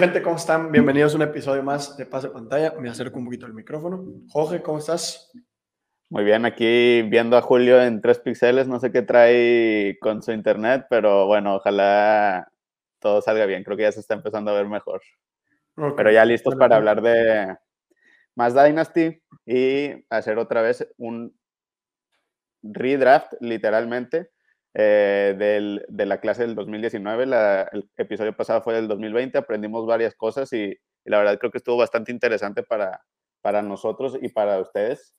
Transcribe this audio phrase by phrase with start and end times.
[0.00, 0.22] gente?
[0.22, 0.72] ¿Cómo están?
[0.72, 2.72] Bienvenidos a un episodio más de Pase Pantalla.
[2.80, 4.02] Me acerco un poquito al micrófono.
[4.30, 5.30] Jorge, ¿cómo estás?
[6.08, 10.32] Muy bien, aquí viendo a Julio en tres píxeles, no sé qué trae con su
[10.32, 12.50] internet, pero bueno, ojalá
[12.98, 13.62] todo salga bien.
[13.62, 15.02] Creo que ya se está empezando a ver mejor.
[15.74, 17.58] Pero ya listos para hablar de
[18.34, 21.38] más Dynasty y hacer otra vez un
[22.62, 24.30] redraft, literalmente,
[24.74, 27.24] eh, del, de la clase del 2019.
[27.72, 31.76] el episodio pasado fue del 2020, aprendimos varias cosas y, la verdad creo que estuvo
[31.76, 33.00] bastante interesante para,
[33.40, 35.14] para nosotros y para ustedes.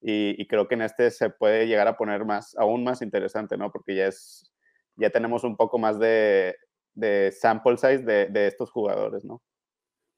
[0.00, 3.70] Y, creo que en este se puede llegar a poner más, aún más interesante, ¿no?
[3.70, 4.52] Porque ya es,
[4.96, 6.56] ya tenemos un poco más de,
[6.94, 9.42] de sample size de, de, estos jugadores, ¿no?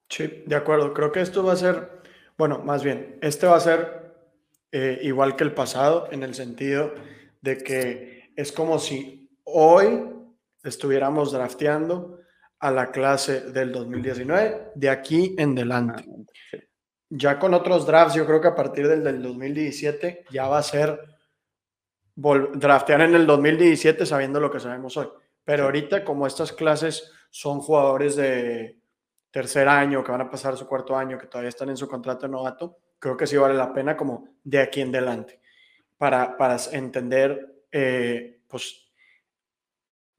[0.08, 0.92] Sí, de acuerdo.
[0.92, 2.02] Creo que esto va a ser,
[2.36, 4.14] bueno, más bien, este va a ser
[4.72, 6.94] eh, igual que el pasado en el sentido
[7.40, 10.08] de que es como si hoy
[10.62, 12.20] estuviéramos drafteando
[12.58, 16.04] a la clase del 2019 de aquí en adelante.
[16.06, 16.58] Ah,
[17.10, 20.62] ya con otros drafts, yo creo que a partir del, del 2017 ya va a
[20.62, 21.00] ser
[22.14, 25.08] draftear en el 2017 sabiendo lo que sabemos hoy.
[25.44, 28.78] Pero ahorita, como estas clases son jugadores de
[29.30, 32.28] tercer año, que van a pasar su cuarto año, que todavía están en su contrato
[32.28, 35.40] novato, creo que sí vale la pena como de aquí en adelante
[35.98, 38.90] para, para entender eh, pues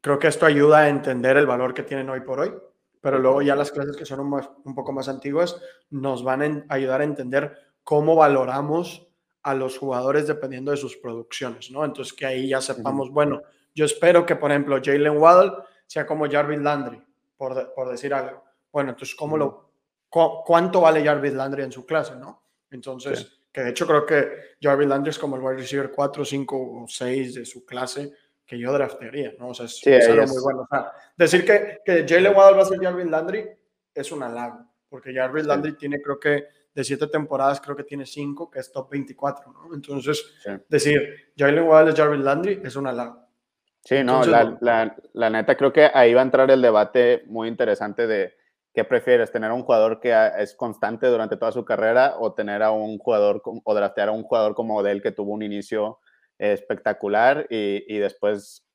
[0.01, 2.53] creo que esto ayuda a entender el valor que tienen hoy por hoy,
[2.99, 7.01] pero luego ya las clases que son un, poco más antiguas nos van a ayudar
[7.01, 9.07] a entender cómo valoramos
[9.43, 11.83] a los jugadores dependiendo de sus producciones, ¿no?
[11.83, 13.41] Entonces que ahí ya sepamos, bueno,
[13.73, 15.53] yo espero que, por ejemplo, Jalen Waddle
[15.87, 17.01] sea como Jarvis Landry,
[17.35, 18.43] por, por decir algo.
[18.71, 19.71] Bueno, entonces, ¿cómo lo,
[20.09, 22.43] ¿cuánto vale Jarvis Landry en su clase, no?
[22.69, 26.83] Entonces, que de hecho creo que Jarvis Landry es como el wide receiver 4, 5
[26.83, 28.11] o 6 de su clase
[28.45, 29.49] que yo draftearía, ¿no?
[29.49, 30.61] O sea, es, algo muy bueno.
[30.61, 33.49] O sea, decir que, que Jalen Waddle va a ser Jarvis Landry
[33.93, 38.05] es un halago, porque Jarvis Landry tiene, creo que, de siete temporadas, creo que tiene
[38.05, 39.73] cinco, que es top 24, ¿no?
[39.73, 40.33] Entonces,
[40.67, 43.21] decir Jalen Waddle es Jarvis Landry es un halago.
[43.83, 47.47] Sí, no, la, la, la, neta, creo que ahí va a entrar el debate muy
[47.47, 48.35] interesante de
[48.73, 49.31] ¿Qué prefieres?
[49.31, 52.97] ¿Tener a un jugador que es constante durante toda su carrera o tener a un
[52.97, 55.99] jugador o draftear a un jugador como Odell que tuvo un inicio
[56.37, 58.65] espectacular y, y, después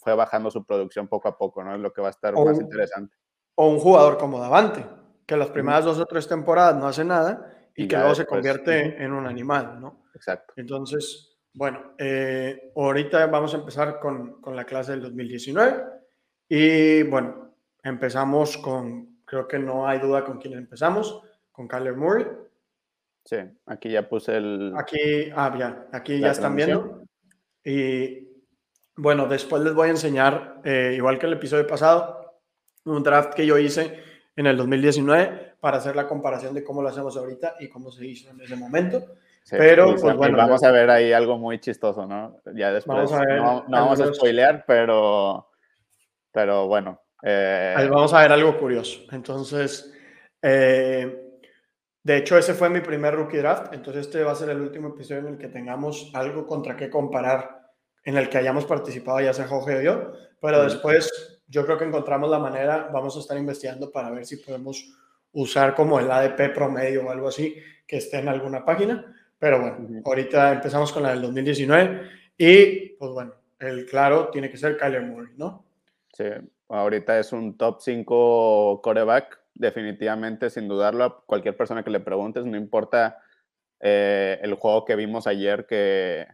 [0.00, 1.74] fue bajando su producción poco a poco, ¿no?
[1.74, 3.14] Es lo que va a estar más interesante.
[3.54, 4.84] O un jugador como Davante,
[5.26, 9.02] que las primeras dos o tres temporadas no hace nada y, que luego se convierte
[9.02, 10.06] en un animal, ¿no?
[10.14, 10.54] Exacto.
[10.56, 15.84] Entonces, bueno, eh, ahorita vamos a empezar con, con la clase del 2019
[16.48, 21.22] y bueno, empezamos con Creo que no hay duda con quién empezamos,
[21.52, 22.26] con Kyler Murray.
[23.24, 24.72] Sí, aquí ya puse el...
[24.74, 27.02] Aquí, ah, ya, aquí ya están viendo.
[27.62, 28.26] Y
[28.96, 32.40] bueno, después les voy a enseñar, eh, igual que el episodio pasado,
[32.86, 34.02] un draft que yo hice
[34.34, 38.06] en el 2019 para hacer la comparación de cómo lo hacemos ahorita y cómo se
[38.06, 39.04] hizo en ese momento.
[39.50, 40.38] pero, pues bueno.
[40.38, 42.40] Vamos a ver ahí algo muy chistoso, ¿no?
[42.54, 43.10] Ya después.
[43.10, 45.50] no, vamos a spoilear, pero,
[46.32, 49.00] pero bueno, eh, vamos a ver algo curioso.
[49.10, 49.92] Entonces,
[50.42, 51.40] eh,
[52.02, 53.72] de hecho, ese fue mi primer rookie draft.
[53.72, 56.88] Entonces, este va a ser el último episodio en el que tengamos algo contra qué
[56.88, 57.70] comparar,
[58.04, 60.12] en el que hayamos participado, ya sea Jorge o yo.
[60.40, 64.36] Pero después, yo creo que encontramos la manera, vamos a estar investigando para ver si
[64.36, 64.94] podemos
[65.32, 67.56] usar como el ADP promedio o algo así
[67.86, 69.14] que esté en alguna página.
[69.38, 72.02] Pero bueno, ahorita empezamos con la del 2019
[72.36, 75.64] y pues bueno, el claro tiene que ser Kyler Murray, ¿no?
[76.12, 76.24] Sí,
[76.68, 81.04] Ahorita es un top 5 coreback, definitivamente, sin dudarlo.
[81.04, 83.18] A cualquier persona que le preguntes, no importa
[83.80, 86.26] eh, el juego que vimos ayer, que,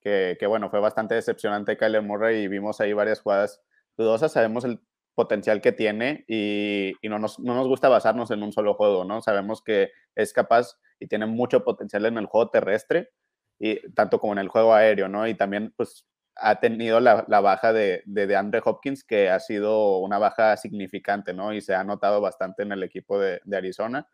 [0.00, 3.62] que, bueno, fue bastante decepcionante Kyler Murray y vimos ahí varias jugadas
[3.96, 4.32] dudosas.
[4.32, 4.80] Sabemos el
[5.14, 9.04] potencial que tiene y, y no, nos, no, nos, gusta basarnos en un solo juego,
[9.04, 9.20] ¿no?
[9.20, 13.10] Sabemos que es capaz y tiene mucho potencial en el juego terrestre,
[13.58, 15.26] y tanto como en el juego aéreo, ¿no?
[15.26, 20.18] Y también, pues, ha tenido la, baja de, de, Andre Hopkins, que ha sido una
[20.18, 21.52] baja significante, ¿no?
[21.52, 24.08] Y se ha notado bastante en el equipo de, Arizona.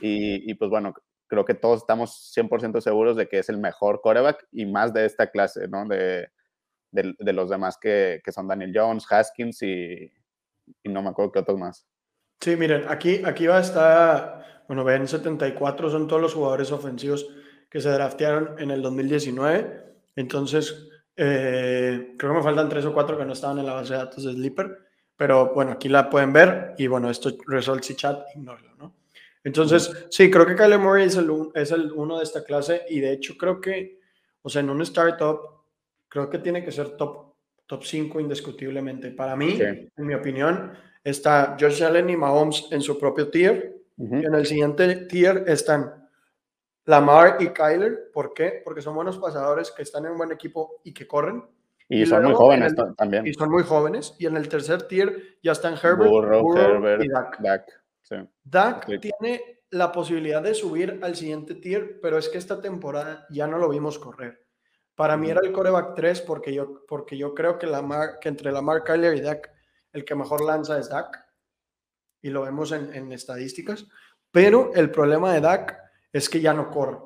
[0.00, 0.94] Y, pues bueno,
[1.26, 5.04] creo que todos estamos 100% seguros de que es el mejor coreback y más de
[5.04, 5.86] esta clase, ¿no?
[5.86, 6.28] De,
[6.90, 10.12] de los demás que, que, son Daniel Jones, Haskins y,
[10.84, 11.88] y, no me acuerdo qué otros más.
[12.40, 17.26] Sí, miren, aquí, aquí va a estar, bueno, ven, 74 son todos los jugadores ofensivos
[17.68, 19.82] que se draftearon en el 2019.
[20.14, 23.92] Entonces, eh, creo que me faltan tres o cuatro que no estaban en la base
[23.92, 24.78] de datos de Sleeper,
[25.16, 28.94] pero bueno, aquí la pueden ver y bueno, esto results y chat, ignóralo, ¿no?
[29.44, 33.00] Entonces, sí, creo que Kyler Murray es el, es el uno de esta clase y
[33.00, 34.00] de hecho creo que,
[34.40, 35.38] o sea, en un startup,
[36.08, 37.34] creo que tiene que ser top,
[37.66, 39.10] top 5 indiscutiblemente.
[39.10, 40.72] Para mí, en mi opinión,
[41.02, 43.76] está Josh Allen y Mahomes en su propio tier.
[43.96, 46.03] Y en el siguiente tier están
[46.86, 48.10] Lamar y Kyler.
[48.12, 48.62] ¿Por qué?
[48.64, 51.42] Porque son buenos pasadores que están en un buen equipo y que corren.
[51.88, 53.26] Y, son muy jóvenes también.
[53.26, 54.14] Y son muy jóvenes.
[54.18, 57.68] Y en el tercer tier ya están Herbert, y Dak.
[58.42, 63.46] Dak, tiene la posibilidad de subir al siguiente tier, pero es que esta temporada ya
[63.46, 64.46] no lo vimos correr.
[64.94, 68.52] Para mí era el coreback 3 porque yo, porque yo creo que, la que entre
[68.52, 69.50] Lamar, Kyler y Dak,
[69.92, 71.24] el que mejor lanza es Dak.
[72.22, 73.86] Y lo vemos en, en estadísticas.
[74.30, 75.83] Pero el problema de Dak
[76.14, 76.98] es que ya no corre.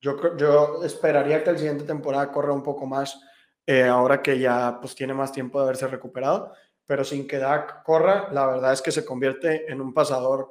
[0.00, 3.20] yo, yo esperaría que el siguiente temporada corra un poco más,
[3.66, 6.52] eh, ahora que ya pues, tiene más tiempo de haberse recuperado.
[6.86, 10.48] Pero sin que Dak corra, la verdad es que se convierte en un pasador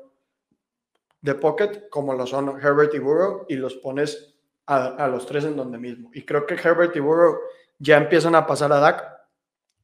[1.22, 4.36] de pocket, como lo son Herbert y Burrow, y los pones
[4.66, 6.12] a, los tres en donde mismo.
[6.14, 7.40] Y creo que Herbert y Burrow
[7.80, 9.04] ya empiezan a pasar a Dak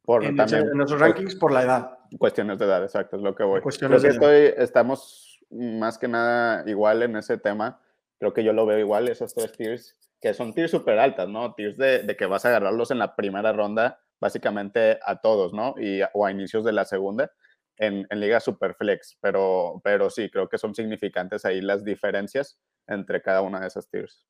[0.03, 1.97] por, en, nuestros rankings por la edad.
[2.19, 3.61] Cuestiones de edad, exacto, es lo que voy.
[3.61, 7.79] Cuestiones de estoy, estamos más que nada igual en ese tema.
[8.19, 11.53] Creo que yo lo veo igual, esos tres tiers, que son tiers súper altas, ¿no?
[11.53, 15.75] Tiers de, de, que vas a agarrarlos en la primera ronda, básicamente a todos, ¿no?
[15.77, 17.31] Y, o a inicios de la segunda
[17.77, 22.57] en, en Liga Superflex, pero, pero sí, creo que son significantes ahí las diferencias
[22.87, 24.25] entre cada una de esas tiers.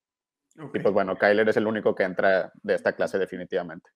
[0.74, 3.90] Y pues bueno, Kyler es el único que entra de esta clase definitivamente.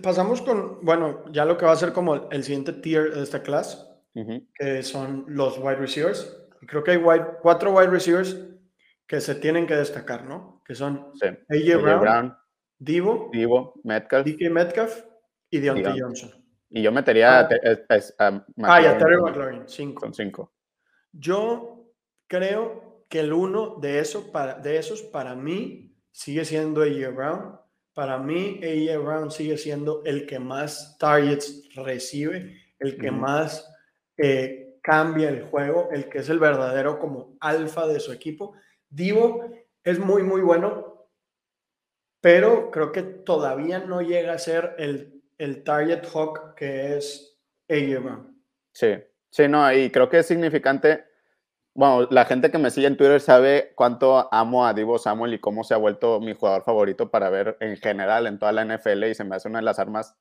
[0.00, 3.42] Pasamos con, bueno, ya lo que va a ser como el siguiente tier de esta
[3.42, 3.78] clase,
[4.54, 6.40] que son los wide receivers.
[6.68, 7.00] Creo que hay
[7.42, 8.38] cuatro wide receivers
[9.06, 10.62] que se tienen que destacar, ¿no?
[10.64, 11.12] Que son
[11.48, 12.36] AJ, Brown,
[12.78, 15.04] Divo, Divo, Metcalf, DK Metcalf
[15.50, 16.44] y Deontay Johnson.
[16.70, 17.48] Y yo metería ah,
[18.18, 20.00] a, ah, y a Terry McLaurin, cinco.
[20.00, 20.52] Con cinco.
[21.12, 21.92] Yo
[22.26, 27.60] creo que el uno de, eso para, de esos para mí sigue siendo AJ Brown.
[27.92, 33.72] Para mí, AJ Brown sigue siendo el que más targets recibe, el que más
[34.16, 38.54] eh, cambia el juego, el que es el verdadero como alfa de su equipo.
[38.94, 39.44] Divo
[39.82, 41.08] es muy, muy bueno,
[42.20, 47.36] pero creo que todavía no llega a ser el el target hawk que es
[47.68, 48.26] AJ
[48.72, 48.94] Sí,
[49.30, 51.04] sí, no, y creo que es significante.
[51.74, 55.40] Bueno, la gente que me sigue en Twitter sabe cuánto amo a Divo Samuel y
[55.40, 59.04] cómo se ha vuelto mi jugador favorito para ver en general en toda la NFL
[59.04, 60.16] y se me hace una de las armas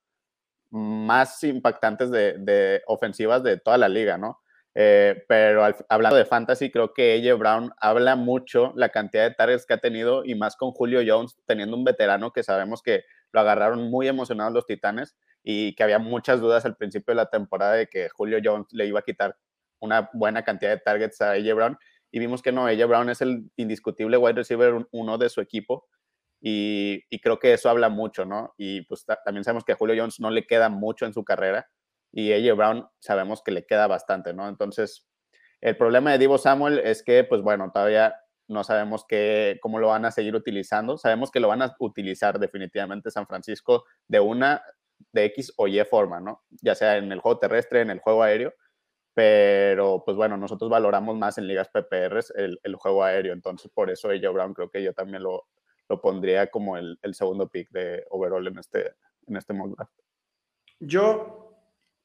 [0.69, 4.41] más impactantes de, ofensivas de toda la liga, ¿no?
[4.75, 9.65] Eh, pero hablando de fantasy, creo que AJ Brown habla mucho la cantidad de targets
[9.65, 13.39] que ha tenido y más con Julio Jones, teniendo un veterano que sabemos que lo
[13.39, 17.73] agarraron muy emocionados los Titanes y que había muchas dudas al principio de la temporada
[17.73, 19.37] de que Julio Jones le iba a quitar
[19.79, 21.77] una buena cantidad de targets a AJ Brown
[22.11, 25.87] y vimos que no, AJ Brown es el indiscutible wide receiver uno de su equipo
[26.45, 28.53] y, creo que eso habla mucho, ¿no?
[28.57, 31.69] Y pues también sabemos que a Julio Jones no le queda mucho en su carrera
[32.13, 34.47] y AJ Brown sabemos que le queda bastante, ¿no?
[34.47, 35.07] Entonces,
[35.59, 38.15] el problema de Divo Samuel es que, pues bueno, todavía
[38.47, 40.97] no sabemos qué, cómo lo van a seguir utilizando.
[40.97, 44.61] Sabemos que lo van a utilizar definitivamente San Francisco de una,
[45.11, 46.43] de X o Y forma, ¿no?
[46.61, 48.53] Ya sea en el juego terrestre, en el juego aéreo,
[49.13, 53.89] pero pues bueno, nosotros valoramos más en ligas PPRs el, el juego aéreo, entonces por
[53.89, 55.47] eso yo Brown creo que yo también lo,
[55.89, 58.95] lo pondría como el, el, segundo pick de overall en este,
[59.27, 59.93] en este mock draft.
[60.79, 61.42] Yo,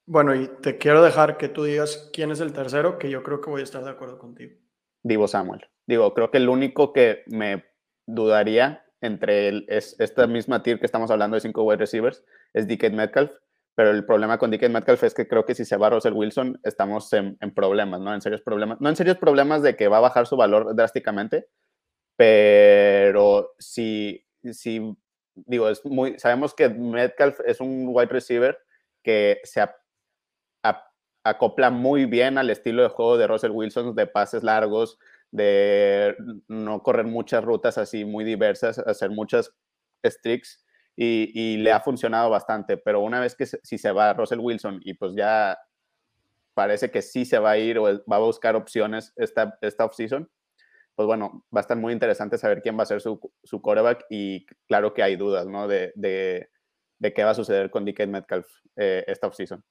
[0.08, 3.42] bueno, y te quiero dejar que tú digas quién es el tercero, que yo creo
[3.42, 4.56] que voy a estar de acuerdo contigo.
[5.02, 5.68] Divo Samuel.
[5.86, 7.66] Digo, creo que el único que me
[8.06, 12.24] dudaría entre el, es, esta misma tier que estamos hablando de cinco wide receivers
[12.54, 13.30] es DK Metcalf,
[13.74, 16.58] pero el problema con DK Metcalf es que creo que si se va Russell Wilson
[16.64, 18.14] estamos en, problemas, ¿no?
[18.14, 18.80] En serios problemas.
[18.80, 21.48] No en serios problemas de que va a bajar su valor drásticamente,
[22.16, 24.96] pero si, si
[25.34, 28.58] digo, es muy, sabemos que Metcalf es un wide receiver
[29.02, 29.60] que se
[31.28, 34.98] acopla muy bien al estilo de juego de Russell Wilson, de pases largos,
[35.30, 36.16] de
[36.48, 39.52] no correr muchas rutas así muy diversas, hacer muchas
[40.02, 40.64] streaks
[40.96, 44.94] y, le ha funcionado bastante, pero una vez que si se va Russell Wilson y
[44.94, 45.56] pues ya
[46.54, 50.28] parece que sí se va a ir o va a buscar opciones esta, esta offseason,
[50.96, 54.06] pues bueno, va a estar muy interesante saber quién va a ser su, su quarterback
[54.10, 55.68] y claro que hay dudas, ¿no?
[55.68, 56.50] De, de,
[56.98, 59.62] de qué va a suceder con DK Metcalf eh, esta offseason.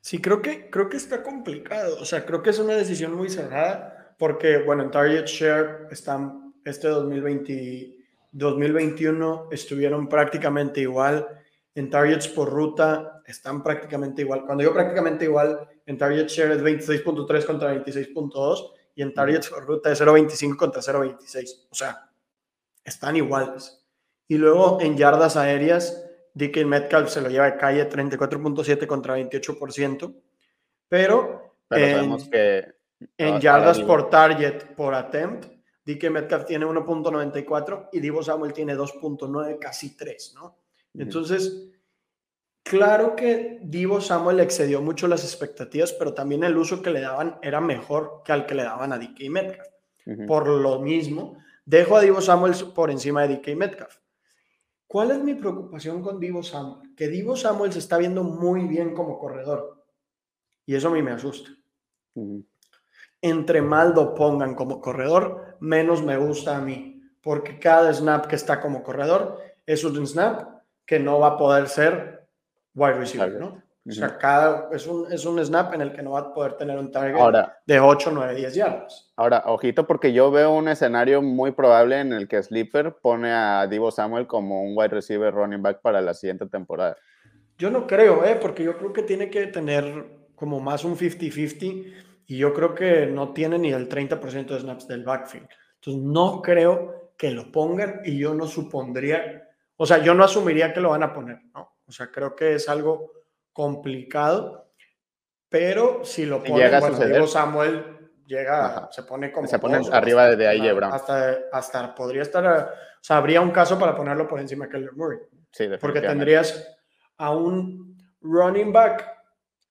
[0.00, 1.98] Sí, creo que, creo que está complicado.
[2.00, 6.54] O sea, creo que es una decisión muy cerrada porque, bueno, en Target Share están,
[6.64, 7.96] este 2020,
[8.32, 11.26] 2021 estuvieron prácticamente igual.
[11.74, 14.44] En Targets por ruta están prácticamente igual.
[14.44, 19.64] Cuando digo prácticamente igual, en Target Share es 26.3 contra 26.2 y en Targets por
[19.64, 21.66] ruta es 0.25 contra 0.26.
[21.70, 22.10] O sea,
[22.84, 23.84] están iguales.
[24.26, 26.04] Y luego en yardas aéreas,
[26.38, 30.14] DK Metcalf se lo lleva de calle 34.7 contra 28%,
[30.88, 32.74] pero, Pero en, sabemos que.
[33.18, 35.46] en yardas por target por attempt,
[35.84, 40.58] DK Metcalf tiene 1.94 y Divo Samuel tiene 2.9, casi 3, ¿no?
[40.94, 41.70] Entonces,
[42.62, 47.38] claro que Divo Samuel excedió mucho las expectativas, pero también el uso que le daban
[47.42, 49.68] era mejor que al que le daban a DK Metcalf.
[50.26, 53.98] Por lo mismo, dejo a Divo Samuel por encima de DK Metcalf.
[54.88, 56.94] ¿Cuál es mi preocupación con Divo Samuel?
[56.96, 59.84] Que Divo Samuel se está viendo muy bien como corredor.
[60.64, 61.50] Y eso a mí me asusta.
[63.20, 67.02] Entre más lo pongan como corredor, menos me gusta a mí.
[67.22, 71.68] Porque cada snap que está como corredor es un snap que no va a poder
[71.68, 72.26] ser
[72.74, 73.38] wide receiver.
[73.38, 73.62] ¿no?
[73.88, 76.54] O sea, cada, es, un, es un snap en el que no va a poder
[76.54, 79.12] tener un target Ahora, de 8, 9, 10 yardas.
[79.16, 83.66] ahora, ojito, porque yo veo un escenario muy probable en el que Sleeper pone a
[83.66, 86.96] Divo Samuel como un wide receiver running back para la siguiente temporada.
[87.56, 88.36] Yo no creo, ¿eh?
[88.40, 91.94] porque yo creo que tiene que tener como más un 50-50
[92.26, 95.48] y yo creo que no tiene ni el 30% de snaps del backfield.
[95.76, 100.72] Entonces no creo que lo pongan y yo no supondría, o sea, yo no asumiría
[100.72, 101.76] que lo van a poner, ¿no?
[101.86, 103.12] O sea, creo que es algo
[103.52, 104.70] complicado,
[105.48, 106.98] pero si lo ponen, llega a bueno.
[106.98, 108.88] Diego Samuel llega, Ajá.
[108.92, 110.72] se pone como Se pone dos o arriba hasta- de A.J.
[110.74, 110.92] Brown.
[110.92, 112.68] Hasta, hasta podría estar, o
[113.02, 115.18] sea, habría un caso para ponerlo por encima de Keller Murray.
[115.50, 116.76] Sí, Porque tendrías
[117.16, 119.06] a un running back,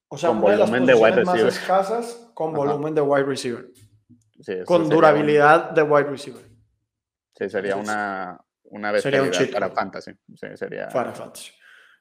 [0.10, 1.48] o sea, Con una de las volumen de wide más receiver.
[1.54, 2.58] escasas con Ajá.
[2.58, 3.68] volumen de wide receiver,
[4.42, 6.66] Sí, con durabilidad de wide receiver un-
[7.36, 10.12] sí, sería Entonces, una, una sería un para fantasy.
[10.36, 10.88] Sí, sería.
[10.90, 11.52] para fantasy.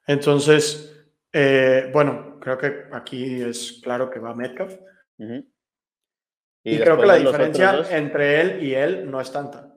[0.07, 0.96] Entonces,
[1.39, 4.75] eh, bueno, creo que aquí es claro que va Metcalf.
[5.19, 5.47] Ujú.
[6.65, 9.73] Y, creo después que la diferencia entre él y él no es tanta.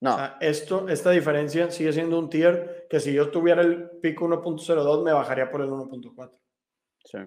[0.00, 3.90] No, O sea, esto, esta diferencia sigue siendo un tier que si yo tuviera el
[4.00, 6.38] pico 1.02 me bajaría por el 1.4.
[7.04, 7.18] Sí.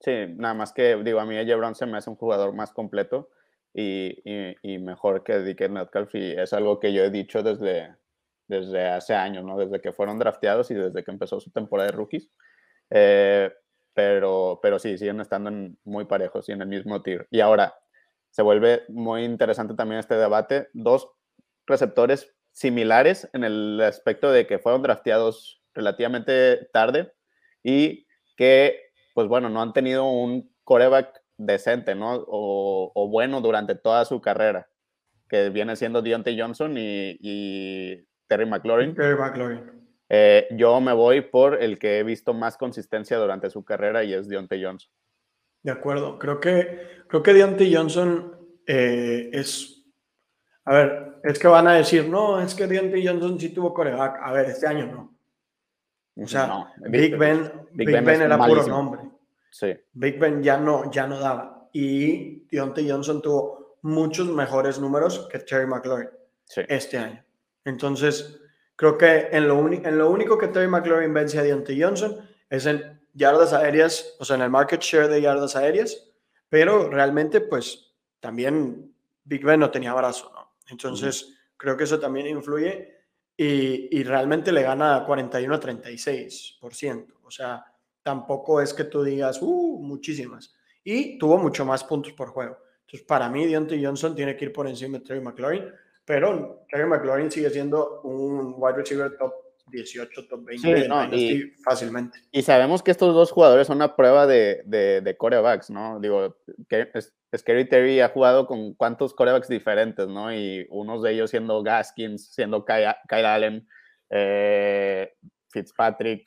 [0.00, 2.72] Sí, nada más que, digo, a mí AJ Brown se me hace un jugador más
[2.72, 3.30] completo
[3.74, 7.94] y, y- y mejor que DK Metcalf y es algo que yo he dicho desde,
[8.48, 9.56] desde hace años, ¿no?
[9.58, 12.30] Desde que fueron drafteados y desde que empezó su temporada de rookies.
[12.90, 13.52] Eh,
[13.94, 17.26] pero, pero sí, siguen estando en- muy parejos y en el mismo tier.
[17.30, 17.74] Y ahora
[18.30, 20.68] se vuelve muy interesante también este debate.
[20.72, 21.10] Dos
[21.66, 27.12] receptores similares en el aspecto de que fueron drafteados relativamente tarde
[27.62, 28.80] y que,
[29.14, 32.14] pues bueno, no han tenido un coreback decente, ¿no?
[32.26, 34.68] O, o bueno durante toda su carrera,
[35.28, 38.94] que viene siendo Deontay Johnson y, y Terry McLaurin.
[38.94, 39.78] Gary McLaurin.
[40.08, 44.14] Eh, yo me voy por el que he visto más consistencia durante su carrera y
[44.14, 44.90] es Deontay Johnson.
[45.62, 46.18] De acuerdo.
[46.18, 49.84] Creo que, creo que Deontay Johnson eh, es.
[50.64, 54.20] A ver, es que van a decir, no, es que Deontay Johnson sí tuvo coreback.
[54.22, 55.18] A ver, este año no.
[56.20, 59.02] O sea, No, Big Ben, Big Big Ben era puro nombre.
[59.50, 61.68] Sí, Big Ben ya no, ya no daba.
[61.72, 66.10] Y Deontay Johnson tuvo muchos mejores números que Terry McLaurin
[66.44, 66.62] sí.
[66.68, 67.24] este año.
[67.68, 68.40] Entonces,
[68.76, 72.16] creo que en lo, uni- en lo único que Terry McLaurin vence a Deontay Johnson
[72.48, 76.10] es en yardas aéreas, o sea, en el market share de yardas aéreas,
[76.48, 78.94] pero realmente, pues, también
[79.24, 80.54] Big Ben no tenía brazo, ¿no?
[80.70, 82.94] Entonces, creo que eso también influye
[83.36, 87.14] y, y realmente le gana 41 a 36%.
[87.24, 87.64] O sea,
[88.02, 90.54] tampoco es que tú digas, uh, muchísimas.
[90.84, 92.58] Y tuvo mucho más puntos por juego.
[92.80, 95.70] Entonces, para mí, Deontay Johnson tiene que ir por encima de Terry McLaurin,
[96.08, 99.34] pero Terry McLaurin sigue siendo un wide receiver top
[99.70, 102.18] 18, top 20 Sí, no, y- fácilmente.
[102.32, 106.00] Y sabemos que estos dos jugadores son una prueba de, de, de corebacks, ¿no?
[106.00, 106.38] Digo,
[106.68, 110.32] que es, Scary Terry ha jugado con cuántos corebacks diferentes, ¿no?
[110.34, 113.68] Y unos de ellos siendo Gaskins, siendo Kyle, Kyle Allen,
[114.08, 115.12] eh,
[115.50, 116.26] Fitzpatrick,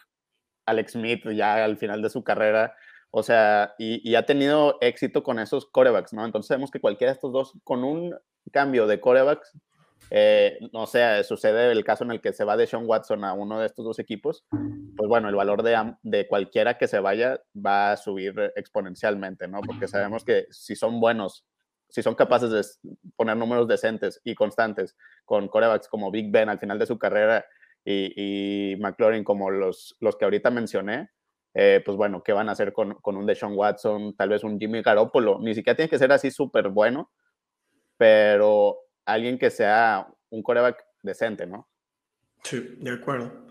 [0.67, 2.75] Alex Smith ya al final de su carrera.
[3.09, 6.23] O sea, y, y ha tenido éxito con esos corebacks, ¿no?
[6.23, 8.15] Entonces sabemos que cualquiera de estos dos, con un
[8.51, 9.51] cambio de corebacks,
[10.10, 13.34] eh, no sé, sucede el caso en el que se va de Sean Watson a
[13.34, 17.41] uno de estos dos equipos, pues bueno, el valor de, de cualquiera que se vaya
[17.55, 19.62] va a subir exponencialmente, ¿no?
[19.62, 21.46] Porque sabemos que si son buenos,
[21.88, 22.62] si son capaces de
[23.15, 27.46] poner números decentes y constantes con corebacks como Big Ben al final de su carrera
[27.86, 31.10] y, y McLaurin como los, los que ahorita mencioné,
[31.53, 34.60] eh, pues bueno, ¿qué van a hacer con, con un Deshaun Watson, tal vez un
[34.60, 35.39] Jimmy Garoppolo?
[35.39, 37.12] Ni siquiera tiene que ser así súper bueno,
[37.98, 41.70] pero alguien que sea un coreback decente, ¿no?
[42.43, 43.48] Sí, de acuerdo.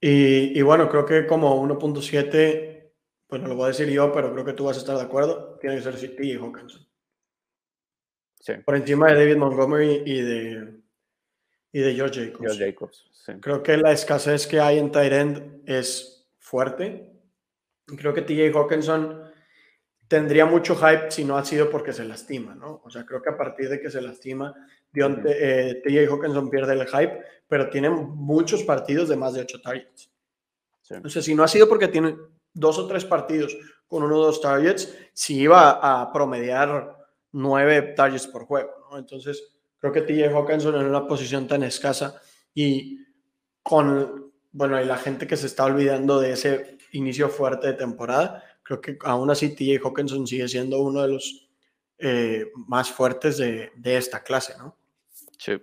[0.00, 2.92] Y, y bueno, creo que como 1.7,
[3.28, 5.58] bueno, lo voy a decir yo, pero creo que tú vas a estar de acuerdo,
[5.60, 6.86] tiene que ser City y Hawkinson.
[8.40, 8.52] Sí.
[8.64, 10.80] Por encima de David Montgomery y de,
[11.72, 12.40] y de George Jacobs.
[12.40, 13.32] George Jacobs sí.
[13.40, 17.10] Creo que la escasez que hay en tight end es fuerte.
[17.86, 19.22] Creo que TJ Hawkinson
[20.08, 22.82] tendría mucho hype si no ha sido porque se lastima, ¿no?
[22.84, 24.54] O sea, creo que a partir de que se lastima,
[24.94, 30.10] eh, TJ Hawkinson pierde el hype, pero tiene muchos partidos de más de 8 targets.
[31.02, 32.16] O sea, si no ha sido porque tiene
[32.52, 36.96] dos o tres partidos con uno o dos targets, si iba a promediar
[37.32, 38.98] nueve targets por juego, ¿no?
[38.98, 39.42] Entonces,
[39.78, 42.20] creo que TJ Hawkinson en una posición tan escasa
[42.54, 42.98] y
[43.62, 48.44] con, bueno, y la gente que se está olvidando de ese inicio fuerte de temporada,
[48.62, 51.48] creo que aún así TJ Hawkinson sigue siendo uno de los
[51.98, 54.76] eh, más fuertes de, de, esta clase, ¿no?
[55.38, 55.62] Sí.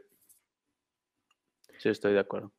[1.79, 2.51] Sí, estoy de acuerdo.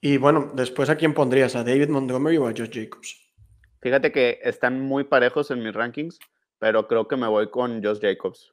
[0.00, 3.32] Y bueno, después a quién pondrías, a David Montgomery o a Josh Jacobs?
[3.80, 6.18] Fíjate que están muy parejos en mis rankings,
[6.58, 8.52] pero creo que me voy con Josh Jacobs.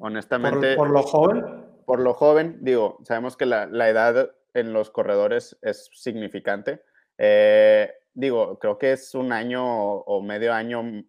[0.00, 0.76] Honestamente.
[0.76, 1.44] ¿Por, lo joven?
[1.86, 6.82] Por lo joven, digo, sabemos que la, la edad en los corredores es significante.
[7.16, 11.04] Eh, digo, creo que es un año o medio año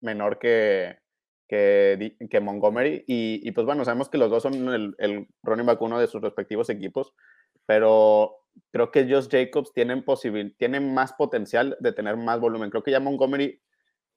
[0.00, 0.98] menor que,
[1.48, 3.04] que, que Montgomery.
[3.06, 6.06] Y, y, pues bueno, sabemos que los dos son el, el running back uno de
[6.06, 7.12] sus respectivos equipos,
[7.66, 8.36] pero
[8.70, 12.70] creo que Josh Jacobs tienen, posibil, tienen más potencial de tener más volumen.
[12.70, 13.60] Creo que ya Montgomery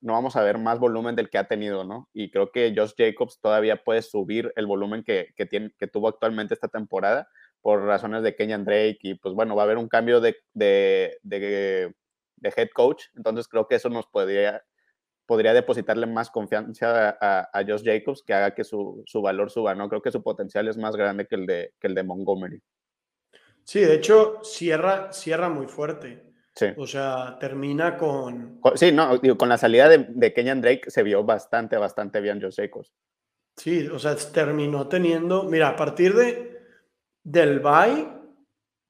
[0.02, 2.10] no vamos a ver más volumen del que ha tenido, ¿no?
[2.14, 6.08] Y creo que Josh Jacobs todavía puede subir el volumen que, que, tiene, que tuvo
[6.08, 7.28] actualmente esta temporada
[7.62, 11.18] por razones de Kenyan Drake y pues bueno, va a haber un cambio de, de,
[11.24, 11.96] de
[12.38, 13.06] de head coach.
[13.16, 14.64] Entonces creo que eso nos podría,
[15.26, 19.76] podría depositarle más confianza a, a Josh Jacobs que haga que su, su, valor suba.
[19.76, 22.62] No creo que su potencial es más grande que el de, que el de Montgomery.
[23.64, 26.34] Sí, de hecho, cierra, cierra muy fuerte.
[26.54, 26.68] Sí.
[26.78, 28.62] O sea, termina con.
[28.76, 32.42] Sí, no, digo, con la salida de, de Kenyan Drake se vio bastante, bastante bien
[32.42, 32.94] Josh Jacobs.
[33.58, 35.44] Sí, o sea, terminó teniendo.
[35.44, 36.56] Mira, a partir de
[37.24, 38.08] del bye,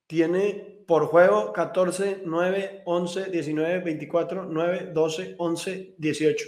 [0.07, 6.45] tiene por juego 14, 9, 11, 19, 24, 9, 12, 11, 18.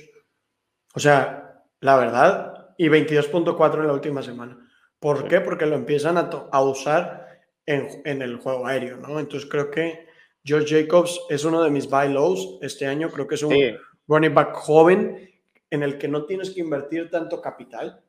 [0.96, 4.58] O sea, la verdad, y 22.4 en la última semana.
[5.00, 5.24] ¿Por sí.
[5.30, 5.42] qué?
[5.42, 7.28] Porque lo empiezan a, a usar
[7.66, 9.20] en, en, el juego aéreo, ¿no?
[9.20, 10.08] Entonces creo que
[10.44, 13.10] George Jacobs es uno de mis buy lows este año.
[13.10, 13.76] Creo que es un sí.
[14.08, 15.30] running back joven
[15.70, 18.02] en el que no tienes que invertir tanto capital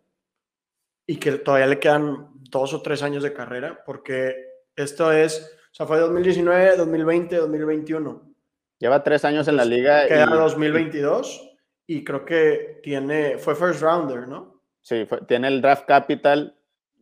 [1.06, 4.36] y que todavía le quedan dos o tres años de carrera, porque
[4.76, 8.34] esto es sea, fue 2019, 2020, 2021.
[8.78, 10.06] Lleva tres años en la liga.
[10.06, 10.36] Queda y...
[10.36, 14.62] 2022 y creo que tiene, fue first rounder, ¿no?
[14.82, 16.56] Sí, fue, tiene el draft capital,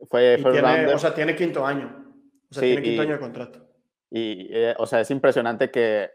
[0.08, 0.94] fue first tiene, rounder.
[0.94, 2.04] O sea, tiene quinto año.
[2.50, 3.68] O sea, sí, tiene quinto y, año de contrato.
[4.10, 6.10] Y, eh, o sea, es impresionante que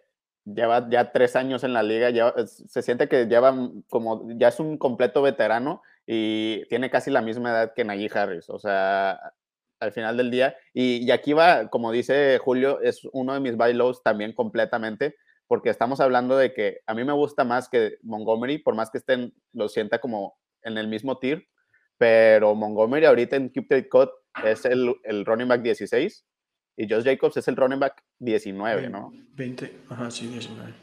[0.45, 3.54] lleva ya tres años en la liga, lleva, se siente que lleva
[3.89, 8.50] como, ya es un completo veterano y tiene casi la misma edad que Najee Harris.
[8.50, 9.19] O sea,
[9.82, 10.56] al final del día.
[10.74, 15.15] Y, y, aquí va, como dice Julio, es uno de mis buy lows también completamente,
[15.48, 19.00] porque estamos hablando de que a mí me gusta más que Montgomery, por más que
[19.00, 21.46] estén, lo sienta como en el mismo tier,
[21.98, 24.10] pero Montgomery ahorita en Cupid Cut
[24.46, 26.26] es el, el running back 16
[26.78, 29.12] y Josh Jacobs es el running back 19, ¿no?
[29.34, 30.74] 20, ajá, sí, 19.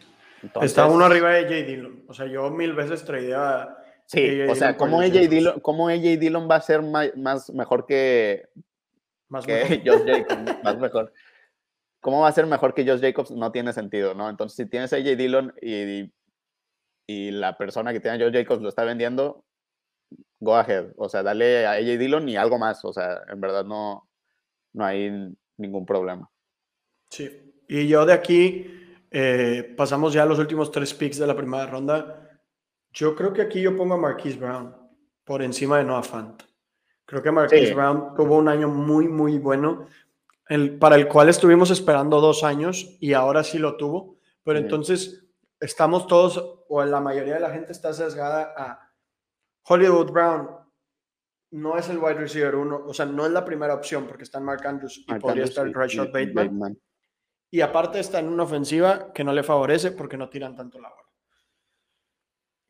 [0.43, 2.05] Entonces, Está uno arriba de AJ Dillon.
[2.07, 3.69] O sea, yo mil veces traía.
[4.07, 7.85] Sí, o sea, ¿cómo AJ, Dillon, ¿cómo AJ Dillon va a ser más, más mejor
[7.85, 8.49] que,
[9.29, 11.13] más que Josh Jacobs, más mejor.
[12.01, 13.31] ¿Cómo va a ser mejor que Josh Jacobs?
[13.31, 14.29] No tiene sentido, ¿no?
[14.29, 16.13] Entonces, si tienes a AJ Dillon y,
[17.07, 19.45] y la persona que tiene a Josh Jacobs lo está vendiendo,
[20.41, 20.93] go ahead.
[20.97, 22.85] O sea, dale a AJ Dillon y algo más.
[22.85, 24.09] O sea, en verdad no,
[24.73, 26.31] no hay ningún problema.
[27.11, 27.65] Sí.
[27.69, 28.67] Y yo de aquí
[29.11, 32.41] eh, pasamos ya a los últimos tres picks de la primera ronda.
[32.93, 34.75] Yo creo que aquí yo pongo a Marquise Brown
[35.25, 36.43] por encima de Noah Fant.
[37.09, 37.73] Creo que Marquise sí.
[37.73, 39.87] Brown tuvo un año muy, muy bueno,
[40.47, 44.19] el, para el cual estuvimos esperando dos años y ahora sí lo tuvo.
[44.45, 44.65] Pero sí.
[44.65, 45.25] entonces
[45.59, 48.93] estamos todos, o la mayoría de la gente está sesgada a
[49.63, 50.51] Hollywood Brown.
[51.53, 54.37] No es el wide receiver uno, o sea, no es la primera opción porque está
[54.37, 56.35] en Mark Andrews y Mark podría Andrews estar Rashad Bateman.
[56.35, 56.79] Bateman.
[57.51, 60.91] Y aparte está en una ofensiva que no le favorece porque no tiran tanto la
[60.91, 61.09] bola.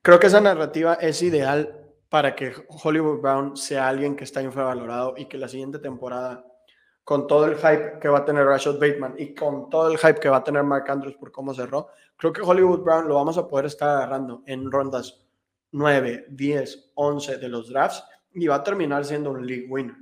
[0.00, 5.14] Creo que esa narrativa es ideal para que Hollywood Brown sea alguien que está infravalorado
[5.16, 6.44] y que la siguiente temporada,
[7.04, 10.20] con todo el hype que va a tener Rashad Bateman y con todo el hype
[10.20, 13.36] que va a tener Mark Andrews por cómo cerró, creo que Hollywood Brown lo vamos
[13.38, 15.26] a poder estar agarrando en rondas
[15.72, 19.96] 9, 10, 11 de los drafts y va a terminar siendo un league winner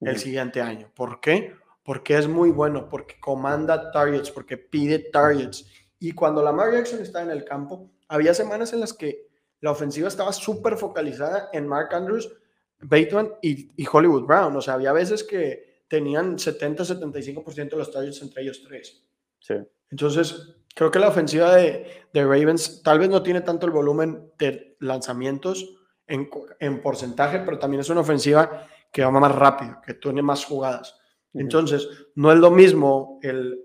[0.00, 0.18] el uh -huh.
[0.18, 0.90] siguiente año.
[0.94, 1.54] ¿Por qué?
[1.82, 5.66] Porque es muy bueno, porque comanda targets, porque pide targets.
[5.98, 9.25] Y cuando Lamar Jackson está en el campo, había semanas en las que
[9.66, 12.32] la ofensiva estaba súper focalizada en Mark Andrews,
[12.78, 14.54] Bateman y, y, Hollywood Brown.
[14.54, 19.04] O sea, había veces que tenían 70-75% de los targets entre ellos tres.
[19.40, 19.54] Sí.
[19.90, 24.30] Entonces, creo que la ofensiva de, de, Ravens tal vez no tiene tanto el volumen
[24.38, 29.94] de lanzamientos en, en, porcentaje, pero también es una ofensiva que va más rápido, que
[29.94, 30.96] tiene más jugadas.
[31.34, 33.64] Entonces, no es lo mismo el,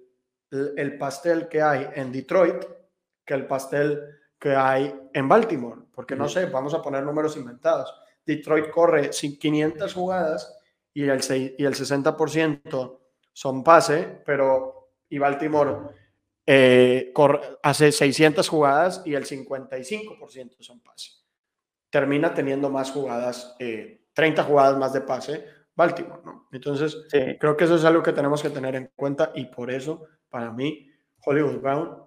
[0.50, 2.66] el, el pastel que hay en Detroit
[3.24, 4.02] que el pastel
[4.42, 7.94] que hay en Baltimore, porque no sé, vamos a poner números inventados.
[8.26, 10.58] Detroit corre 500 jugadas
[10.92, 11.22] y el,
[11.60, 13.00] y el 60%
[13.32, 15.94] son pase, pero y Baltimore
[16.44, 17.14] eh,
[17.62, 21.12] hace 600 jugadas y el 55% son pase.
[21.92, 26.48] Termina teniendo más jugadas, 30 eh, jugadas más de pase, Baltimore, ¿no?
[26.52, 30.08] Entonces, creo que eso es algo que tenemos que tener en cuenta y por eso,
[30.30, 30.90] para mí,
[31.24, 32.06] Hollywood Brown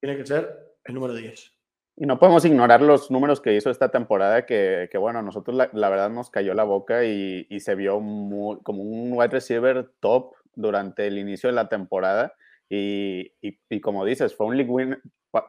[0.00, 1.52] tiene que ser el número 10.
[1.96, 5.68] Y no podemos ignorar los números que hizo esta temporada, que, que bueno, nosotros la,
[5.72, 9.90] la, verdad nos cayó la boca y, y se vio muy, como un wide receiver
[10.00, 12.32] top durante el inicio de la temporada.
[12.70, 15.02] Y, y, como dices, fue un league winner,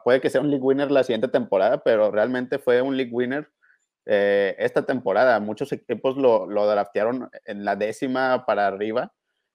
[0.04, 3.48] puede que sea un league winner la siguiente temporada, pero realmente fue un league winner
[4.06, 5.38] eh, esta temporada.
[5.38, 9.12] Muchos equipos lo, lo draftearon en la décima para arriba.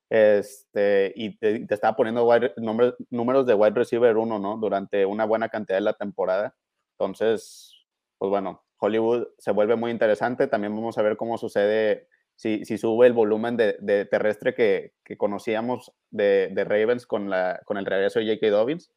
[0.10, 4.58] Este, y te, te estaba poniendo wide, números, números de wide receiver uno, ¿no?
[4.58, 6.56] Durante una buena cantidad de la temporada.
[6.98, 7.74] Entonces,
[8.18, 10.48] pues bueno, Hollywood se vuelve muy interesante.
[10.48, 14.94] También vamos a ver cómo sucede si, si sube el volumen de, de terrestre que,
[15.04, 18.50] que, conocíamos de, de Ravens con, la, con el regreso de J.K.
[18.50, 18.92] Dobbins.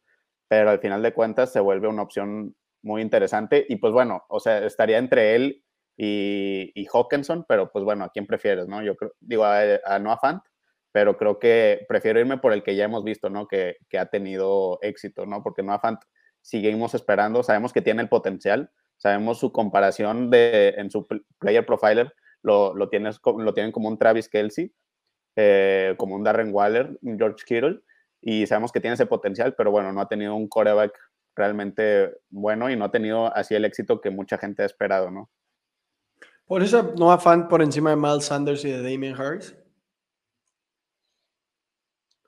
[0.47, 3.65] Pero al final de cuentas se vuelve una opción muy interesante.
[3.67, 5.63] Y pues bueno, o sea, estaría entre él
[5.97, 8.81] y, y Hawkinson, pero pues bueno, ¿a quién prefieres, no?
[8.81, 10.41] Yo creo, digo, a, a Noah Fant,
[10.91, 13.47] pero creo que prefiero irme por el que ya hemos visto, ¿no?
[13.47, 15.43] Que, que ha tenido éxito, ¿no?
[15.43, 15.99] Porque Noah Fant
[16.41, 21.07] seguimos esperando, sabemos que tiene el potencial, sabemos su comparación de, en su
[21.39, 24.73] player profiler, lo, lo, tienes, lo tienen como un Travis Kelsey,
[25.35, 27.81] eh, como un Darren Waller, un George Kittle,
[28.21, 30.93] y sabemos que tiene ese potencial, pero bueno, no ha tenido un coreback
[31.35, 35.29] realmente bueno y no ha tenido así el éxito que mucha gente ha esperado, ¿no?
[36.45, 39.55] Por eso no afán por encima de Miles Sanders y de Damien Harris.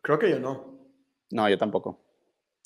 [0.04, 0.78] Creo que yo no.
[1.32, 2.00] No, yo tampoco.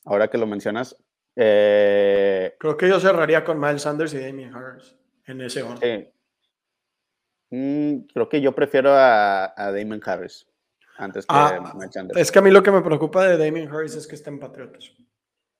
[0.03, 0.97] Ahora que lo mencionas,
[1.39, 4.95] eh, Creo que yo cerraría con Miles Sanders y Damien Harris
[5.27, 6.11] en ese orden.
[7.51, 10.47] Mm, creo que yo prefiero a, a Damien Harris
[10.97, 12.19] antes que ah, Miles Sanders.
[12.19, 14.39] Es que a mí lo que me preocupa de Damien Harris es que está en
[14.39, 14.91] Patriotas.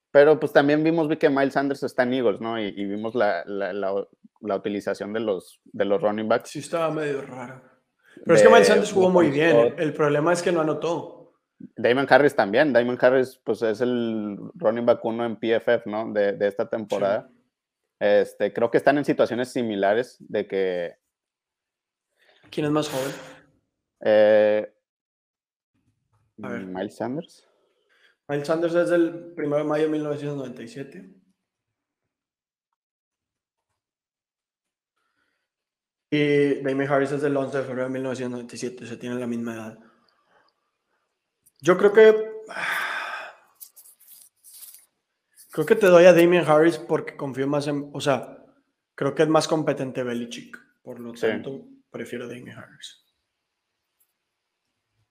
[0.09, 2.59] Pero pues también vimos que Miles Sanders está en Eagles, ¿no?
[2.59, 4.07] Y, y vimos la, la, la,
[4.41, 6.49] la, utilización de los, de los running backs.
[6.49, 7.61] Sí, estaba medio raro.
[8.25, 9.75] Pero de, es que Miles Sanders jugó muy bien.
[9.77, 11.16] El problema es que no anotó.
[11.59, 12.73] Damon Harris también.
[12.73, 16.11] Damon Harris, pues es el running back uno en PFF, ¿no?
[16.11, 17.27] De, de esta temporada.
[17.29, 17.37] Sí.
[17.99, 20.95] Este, creo que están en situaciones similares de que.
[22.51, 23.11] ¿Quién es más joven?
[24.01, 24.71] Eh,
[26.37, 27.47] Miles Sanders.
[28.27, 31.13] Miles Sanders es del 1 de mayo de 1997.
[36.09, 38.85] Y Damon Harris es del 11 de febrero de 1997.
[38.85, 39.86] Se tienen la misma edad.
[41.61, 42.15] Yo creo que.
[45.51, 47.89] Creo que te doy a Damien Harris porque confío más en.
[47.93, 48.37] O sea,
[48.95, 50.57] creo que es más competente Belichick.
[50.83, 51.83] Por lo tanto, sí.
[51.91, 53.03] prefiero a Damien Harris.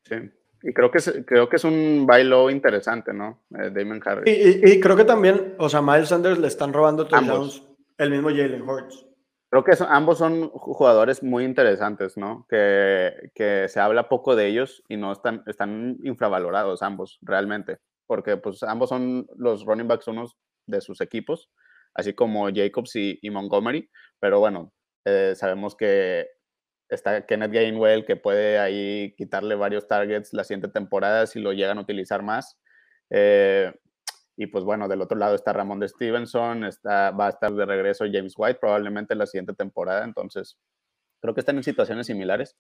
[0.05, 0.15] Sí.
[0.63, 3.45] Y creo que es, creo que es un bailo interesante, ¿no?
[3.51, 4.27] Eh, Damien Harris.
[4.27, 7.63] Y, y, y, creo que también, o sea, Miles Sanders le están robando touchdowns
[7.99, 9.06] el mismo Jalen Hurts.
[9.57, 12.45] Creo que son, ambos son jugadores muy interesantes, ¿no?
[12.47, 17.79] Que, que, se habla poco de ellos y no están, están infravalorados ambos, realmente.
[18.07, 21.49] Porque pues ambos son los running backs unos de sus equipos,
[21.95, 23.89] así como Jacobs y, y Montgomery.
[24.21, 24.75] Pero bueno,
[25.07, 26.27] eh, sabemos que
[26.91, 31.79] está Kenneth Gainwell, que puede ahí quitarle varios targets la siguiente temporada si lo llegan
[31.79, 32.59] a utilizar más.
[33.09, 33.73] Eh,
[34.37, 37.65] y pues bueno, del otro lado está Ramón de Stevenson, está, va a estar de
[37.65, 40.05] regreso James White probablemente la siguiente temporada.
[40.05, 40.59] Entonces,
[41.21, 42.57] creo que están en situaciones similares.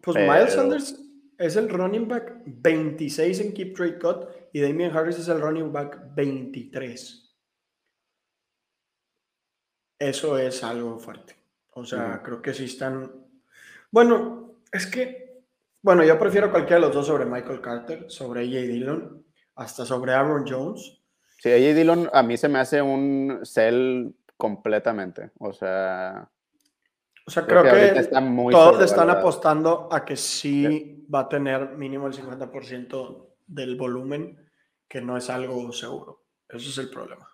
[0.00, 0.32] Pues pero...
[0.32, 0.98] Miles Sanders
[1.38, 5.70] es el running back 26 en Keep Trade Cut y Damien Harris es el running
[5.70, 7.36] back 23.
[9.98, 11.36] Eso es algo fuerte.
[11.74, 13.12] O sea, creo que sí están.
[13.90, 15.44] Bueno, es que.
[15.80, 20.12] Bueno, yo prefiero cualquiera de los dos sobre Michael Carter, sobre AJ Dillon, hasta sobre
[20.12, 21.01] Aaron Jones.
[21.42, 25.32] Sí, AJ Dillon a mí se me hace un sell completamente.
[25.40, 26.30] O sea.
[27.26, 28.20] O sea, creo, creo que, que está
[28.52, 33.74] todos le están apostando a que sí, sí, va a tener mínimo el 50% del
[33.74, 34.38] volumen,
[34.86, 36.22] que no es algo seguro.
[36.48, 37.28] Eso es el problema.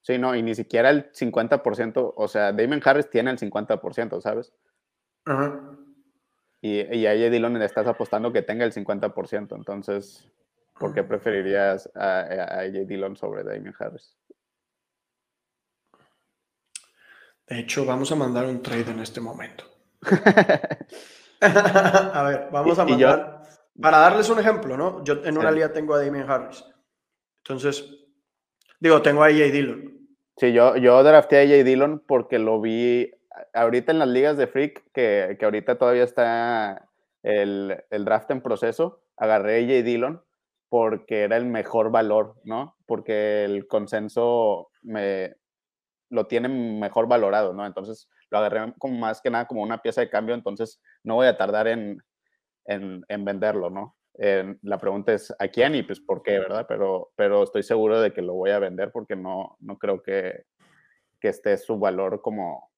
[0.00, 4.52] Sí, no, y ni siquiera el 50%, o sea, Damon Harris tiene el 50%, ¿sabes?
[5.26, 5.78] Uh -huh.
[6.60, 9.56] Y, y a AJ Dillon le estás apostando que tenga el 50%.
[9.56, 10.30] Entonces,
[10.78, 14.16] ¿por qué preferirías a, a AJ Dillon sobre Damien Harris?
[17.46, 19.64] De hecho, vamos a mandar un trade en este momento.
[21.40, 23.42] a ver, vamos a mandar.
[23.80, 25.04] Para darles un ejemplo, ¿no?
[25.04, 26.64] Yo en una liga tengo a Damien Harris.
[27.38, 27.84] Entonces,
[28.80, 30.08] digo, tengo a AJ Dillon.
[30.36, 33.10] Sí, yo, yo drafté a AJ Dillon porque lo vi
[33.52, 36.88] ahorita en las ligas de Freak, que, que ahorita todavía está
[37.22, 39.02] el, el, draft en proceso.
[39.16, 40.23] Agarré a AJ Dillon
[40.74, 42.76] porque era el mejor valor, ¿no?
[42.84, 45.36] Porque el consenso me,
[46.10, 47.64] lo tiene mejor valorado, ¿no?
[47.64, 51.28] Entonces lo agarré como más que nada como una pieza de cambio, entonces no voy
[51.28, 52.02] a tardar en,
[52.64, 53.96] en, en venderlo, ¿no?
[54.16, 56.66] la pregunta es a quién y pues por qué, ¿verdad?
[56.68, 60.42] Pero, pero estoy seguro de que lo voy a vender porque no, no creo que,
[61.20, 62.72] que esté su valor como,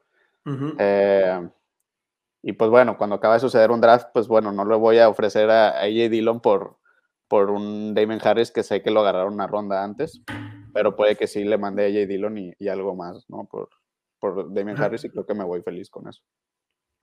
[0.78, 1.48] eh,
[2.44, 5.08] y pues bueno, cuando acaba de suceder un draft, pues bueno, no le voy a
[5.08, 6.76] ofrecer a AJ Dillon por,
[7.26, 10.22] por un Damon Harris que sé que lo agarraron una ronda antes
[10.74, 12.06] pero puede que sí le mande a J.
[12.06, 13.48] Dillon y, algo más, ¿no?
[13.50, 13.70] Por,
[14.18, 16.20] por Damien Harris y creo que me voy feliz con eso.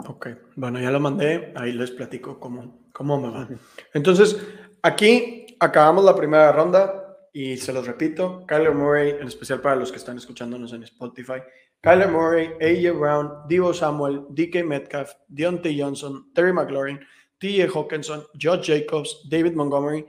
[0.06, 3.48] Ok, bueno, ya lo mandé, ahí les platico cómo, cómo me va.
[3.94, 4.38] Entonces,
[4.84, 9.92] aquí acabamos la primera ronda y se los repito, Kyler Murray, en especial para los
[9.92, 11.42] que están escuchándonos en Spotify,
[11.84, 17.00] Kyler Murray, AJ Brown, Divo Samuel, DK Metcalf, Deontay Johnson, Terry McLaurin,
[17.40, 20.06] TJ Hawkinson, Josh Jacobs, David Montgomery,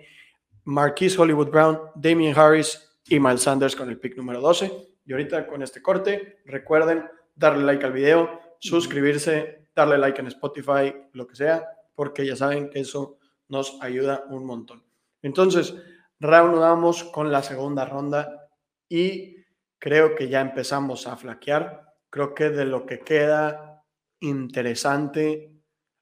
[0.64, 4.88] Marquise Hollywood Brown, Damien Harris, y Miles Sanders con el pick número 12.
[5.04, 7.04] Y ahorita con este corte, recuerden
[7.34, 12.70] darle like al video, suscribirse, darle like en Spotify, lo que sea, porque ya saben
[12.70, 14.84] que eso nos ayuda un montón.
[15.22, 15.74] Entonces,
[16.20, 18.48] reanudamos con la segunda ronda
[18.88, 19.36] y
[19.82, 21.92] creo que ya empezamos a flaquear.
[22.08, 23.82] Creo que de lo que queda
[24.20, 25.50] interesante.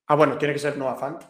[0.07, 1.23] Ah, bueno, tiene que ser Noah Fant.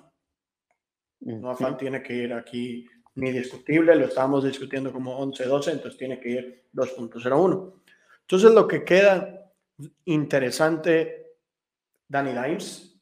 [1.21, 6.19] Noah Fant tiene que ir aquí ni discutible, lo estábamos discutiendo como 11-12, entonces tiene
[6.19, 7.83] que ir 2.01.
[8.23, 9.53] Entonces lo que queda
[10.07, 11.37] interesante,
[12.09, 13.01] Danny Dimes,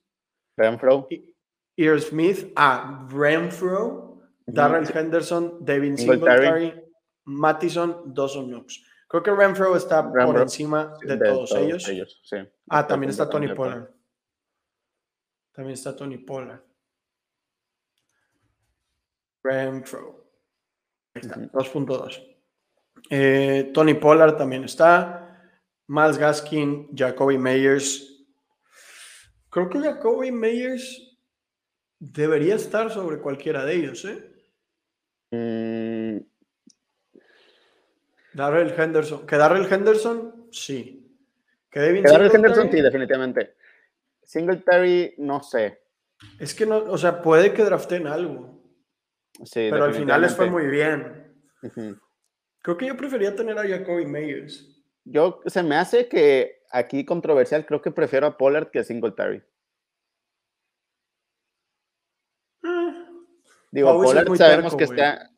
[0.59, 1.09] Renfro,
[1.75, 6.75] Ear Smith, a Renfro, Darrell Henderson, Devin Singletary,
[7.25, 8.83] Mattison, Dawson Knox.
[9.09, 12.23] Creo que Renfro está por encima de, todos, ellos.
[12.69, 13.89] Ah, también está Tony Pollard.
[15.53, 16.61] También está Tony Pollard.
[19.43, 20.27] Renfro.
[21.15, 22.37] 2.2.
[23.09, 25.25] Eh, Tony Pollard también está.
[25.87, 28.27] Miles Gaskin, Jacoby Meyers.
[29.49, 31.19] Creo que Jacoby Meyers
[31.99, 34.33] debería estar sobre cualquiera de ellos, ¿eh?
[35.31, 36.28] Mm.
[38.39, 39.27] Darrell Henderson.
[39.27, 40.47] ¿Que Darrell Henderson?
[40.53, 41.13] Sí.
[41.69, 42.71] ¿Que Devin Darrell Henderson?
[42.71, 43.57] Sí, definitivamente.
[44.23, 45.83] Singletary, no sé.
[46.39, 48.63] Es que no, o sea, puede que draften algo.
[49.53, 51.35] Pero al final les fue muy bien.
[52.63, 54.85] Creo que yo prefería tener a Jacoby Meyers.
[55.05, 59.43] Yo, se me hace que aquí controversial, creo que prefiero a Pollard que a Singletary.
[62.63, 63.05] Ah.
[63.73, 65.29] Digo, Pollard sabemos que está...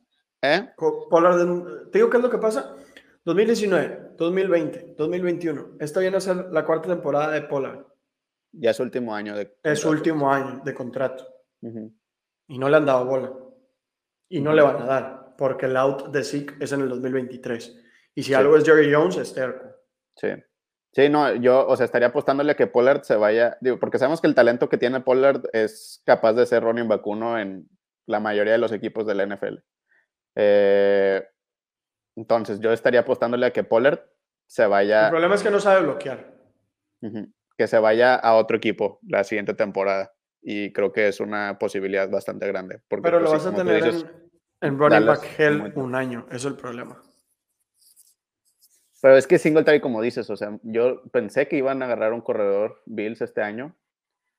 [0.43, 0.69] ¿eh?
[1.09, 2.75] Pollard, te digo qué es lo que pasa.
[3.25, 5.77] 2019, 2020, 2021.
[5.79, 7.85] Esta viene a ser la cuarta temporada de Pollard.
[8.53, 11.27] Ya es su último año de Es su último año de contrato.
[12.47, 13.31] Y no le han dado bola
[14.31, 17.77] y no le van a dar, porque el out de Zeke es en el 2023.
[18.15, 19.67] Y si algo es Jerry Jones, es terco.
[20.15, 20.29] Sí.
[20.93, 24.19] Sí, no, yo, o sea, estaría apostándole a que Pollard se vaya, digo, porque sabemos
[24.19, 27.69] que el talento que tiene Pollard es capaz de ser running vacuno en
[28.07, 29.55] la mayoría de los equipos de la NFL.
[30.35, 31.23] Eh,
[32.15, 33.99] entonces, yo estaría apostándole a que Pollard
[34.47, 35.05] se vaya.
[35.05, 36.33] El problema es que no sabe bloquear.
[37.57, 40.13] que se vaya a otro equipo la siguiente temporada.
[40.41, 42.81] Y creo que es una posibilidad bastante grande.
[42.87, 44.05] Porque, Pero lo pues, vas sí, a tener dices,
[44.61, 46.25] en, en running Dallas, back hell un año.
[46.29, 47.01] Eso es el problema.
[49.01, 52.21] Pero es que Singletary, como dices, o sea, yo pensé que iban a agarrar un
[52.21, 53.75] corredor Bills este año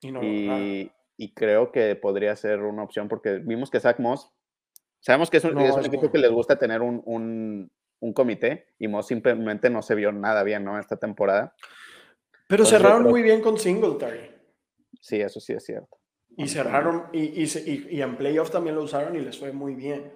[0.00, 4.32] Y no lo y creo que podría ser una opción porque vimos que Zach Moss,
[5.02, 7.70] sabemos que es un, No, es un es equipo que les gusta tener un, un,
[8.00, 10.78] un comité y Moss simplemente no se vio nada bien, ¿no?
[10.78, 11.54] Esta temporada.
[12.48, 14.30] Pero Entonces, cerraron creo- muy bien con Singletary.
[15.00, 15.98] Sí, eso sí es cierto.
[16.36, 20.10] Y cerraron, y, en playoff también lo usaron y les fue muy bien.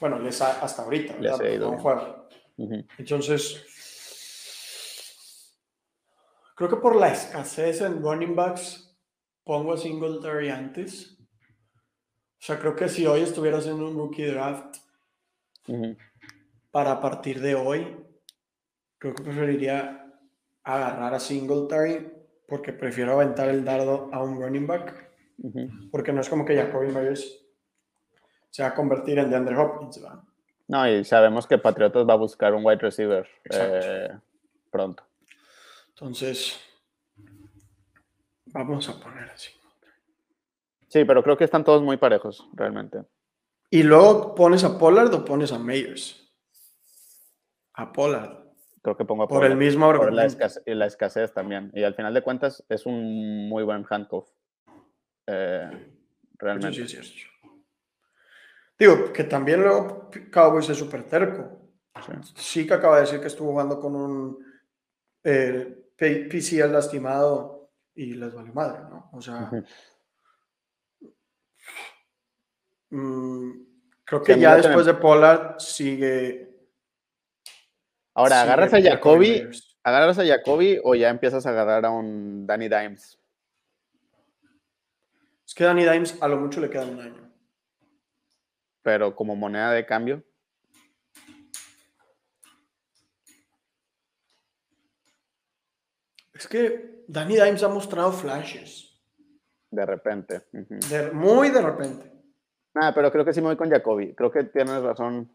[0.00, 2.28] Bueno, les ha- hasta ahorita, Les Porque ido no.
[2.96, 3.64] Entonces,
[6.54, 8.96] creo que por la escasez en running backs,
[9.44, 11.18] pongo a Singletary antes.
[12.42, 14.78] O sea, creo que si hoy estuviera haciendo un rookie draft
[16.72, 18.04] para partir de hoy,
[18.98, 20.12] creo que preferiría
[20.64, 22.12] agarrar a Singletary
[22.48, 25.08] porque prefiero aventar el dardo a un running back.
[25.92, 27.46] Porque no es como que Jacoby Myers
[28.50, 30.24] se va a convertir en DeAndre Hopkins, ¿verdad?
[30.66, 34.18] No, y sabemos que Patriotas va a buscar un wide receiver eh,
[34.68, 35.04] pronto.
[35.90, 36.58] Entonces,
[38.46, 39.61] vamos a poner así.
[40.92, 43.02] Sí, pero creo que están todos muy parejos, realmente.
[43.70, 46.30] Y luego pones a Pollard o pones a Meyers.
[47.72, 48.44] A Pollard.
[48.82, 49.58] Creo que pongo a Por el Pollard.
[49.58, 50.26] mismo por la argumento.
[50.26, 51.70] escasez, y la escasez también.
[51.72, 54.28] Y al final de cuentas es un muy buen handcuff.
[55.26, 55.94] Eh,
[56.34, 56.86] realmente.
[56.86, 57.32] sí cierto.
[58.78, 61.58] Digo, que también luego Cowboys es súper terco.
[62.04, 62.12] Sí.
[62.34, 64.44] Sí que acaba de decir que estuvo jugando con un
[65.24, 69.08] eh, PCL lastimado y les vale madre, ¿no?
[69.14, 69.50] O sea,
[72.92, 73.50] mm,
[74.04, 76.48] creo que ya después de Pollard sigue.
[78.14, 79.50] Ahora, sigue ¿agarras a Jacoby
[79.84, 83.18] agarras a Jacoby o ya empiezas a agarrar a un Danny Dimes?
[85.46, 87.32] Es que Danny Dimes a lo mucho le queda un año.
[88.82, 90.24] Pero como moneda de cambio.
[96.34, 99.00] Es que Danny Dimes ha mostrado flashes.
[99.70, 100.46] De repente.
[100.50, 102.11] De- muy de repente.
[102.74, 104.14] Nada, pero creo que sí me voy con Jacoby.
[104.14, 105.30] Creo que tienes razón.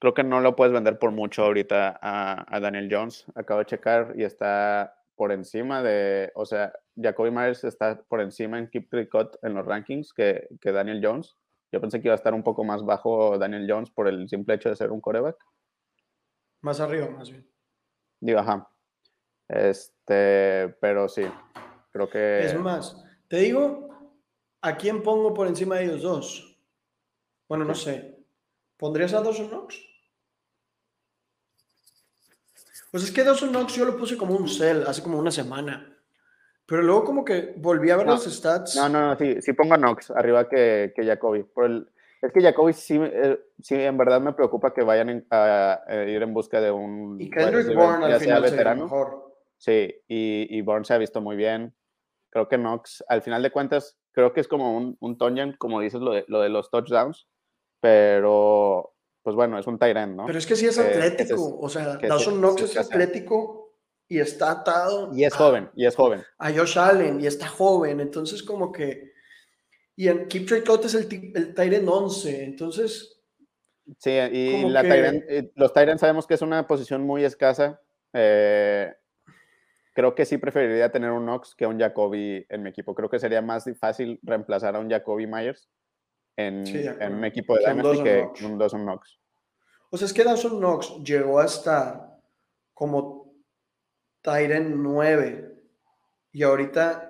[0.00, 3.26] Creo que no lo puedes vender por mucho ahorita a, a Daniel Jones.
[3.34, 8.58] Acabo de checar y está por encima de, o sea, Jacoby Myers está por encima
[8.58, 11.36] en Keep Trade Cut en los rankings que, que Daniel Jones.
[11.70, 14.54] Yo pensé que iba a estar un poco más bajo Daniel Jones por el simple
[14.54, 15.36] hecho de ser un coreback.
[16.62, 17.46] Más arriba, más bien.
[18.18, 18.66] Digo, ajá.
[19.46, 21.26] Este, pero sí,
[21.92, 22.40] creo que...
[22.40, 23.89] Es más, te digo,
[24.62, 26.58] ¿a quién pongo por encima de ellos dos?
[27.48, 28.16] Bueno, no sé.
[28.76, 29.76] ¿Pondrías a Dawson Knox?
[32.90, 35.96] Pues es que Dawson Knox yo lo puse como un cell hace como una semana.
[36.66, 38.76] Pero luego como que volví a ver No, los stats.
[38.76, 41.42] No, no, no, sí, sí pongo a Knox arriba que, que Jacoby.
[41.44, 41.88] Por el,
[42.22, 46.04] es que Jacoby sí, eh, sí, en verdad me preocupa que vayan en- a, a
[46.04, 48.84] ir en busca de un y Kendrick Bourne al final veterano.
[48.84, 49.34] mejor.
[49.58, 51.74] Sí, y, y Bourne se ha visto muy bien.
[52.30, 55.80] Creo que Knox, al final de cuentas, creo que es como un, un Tonyan, como
[55.80, 57.26] dices, lo de, lo de los touchdowns,
[57.80, 60.26] pero pues bueno, es un end, ¿no?
[60.26, 61.34] Pero es que sí es Eh, atlético.
[61.34, 62.96] es- o sea, Dawson Knox es escasea.
[62.96, 63.74] atlético
[64.08, 66.22] y está atado Y es a- joven, y es joven.
[66.38, 69.10] a Josh Allen y está joven, entonces como que...
[69.96, 73.20] Y en Keep Trade Cut es el, el Tyrant 11, entonces...
[73.98, 77.80] Sí, y la que- end- eh, los Tyrants sabemos que es una posición muy escasa.
[78.12, 78.92] eh,
[79.92, 82.94] creo que sí preferiría tener un Knox que un Jacoby en mi equipo.
[82.94, 85.68] Creo que sería más fácil reemplazar a un Jacoby Myers
[86.36, 88.42] en, Sí, en un equipo de Dynasty que Knox.
[88.42, 89.20] un Dawson Knox.
[89.90, 92.18] O sea, es que Dawson Knox llegó a estar
[92.72, 93.34] como
[94.22, 95.56] Tyrant 9
[96.32, 97.06] y ahorita...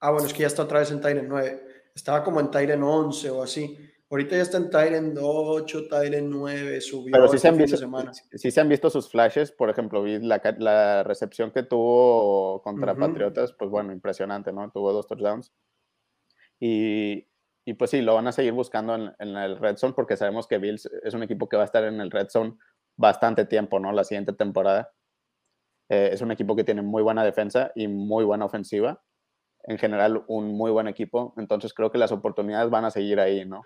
[0.00, 1.62] Ah, bueno, es que ya está otra vez en Tyrant 9.
[1.94, 3.78] Estaba como en Tyrant 11 o así.
[4.10, 7.76] Ahorita ya está en Tyrant 8, Tyrant 9, subió Pero sí este se, han visto,
[7.76, 8.12] semana.
[8.14, 9.52] sí se han visto sus flashes.
[9.52, 13.00] Por ejemplo, vi la, la recepción que tuvo contra Ujú.
[13.02, 13.52] Patriotas.
[13.52, 14.70] Pues bueno, impresionante, ¿no?
[14.70, 15.52] Tuvo dos touchdowns.
[16.58, 17.28] Y,
[17.66, 20.46] y pues sí, lo van a seguir buscando en, en el Red Zone porque sabemos
[20.46, 22.56] que Bills es un equipo que va a estar en el Red Zone
[22.96, 23.92] bastante tiempo, ¿no?
[23.92, 24.90] La siguiente temporada.
[25.90, 29.02] Eh, es un equipo que tiene muy buena defensa y muy buena ofensiva.
[29.64, 31.34] En general, un muy buen equipo.
[31.36, 33.62] Entonces creo que las oportunidades van a seguir ahí, ¿no?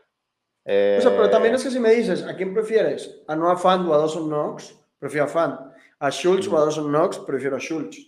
[0.65, 3.23] O sea, pero también Eh, es que si me dices, ¿a quién prefieres?
[3.27, 4.75] ¿A Noah Fan o a Dawson Knox?
[4.99, 5.73] Prefiero a Fan.
[5.99, 6.61] ¿A Schultz o a.
[6.61, 7.19] Dawson Knox?
[7.21, 7.99] Prefiero a Schultz.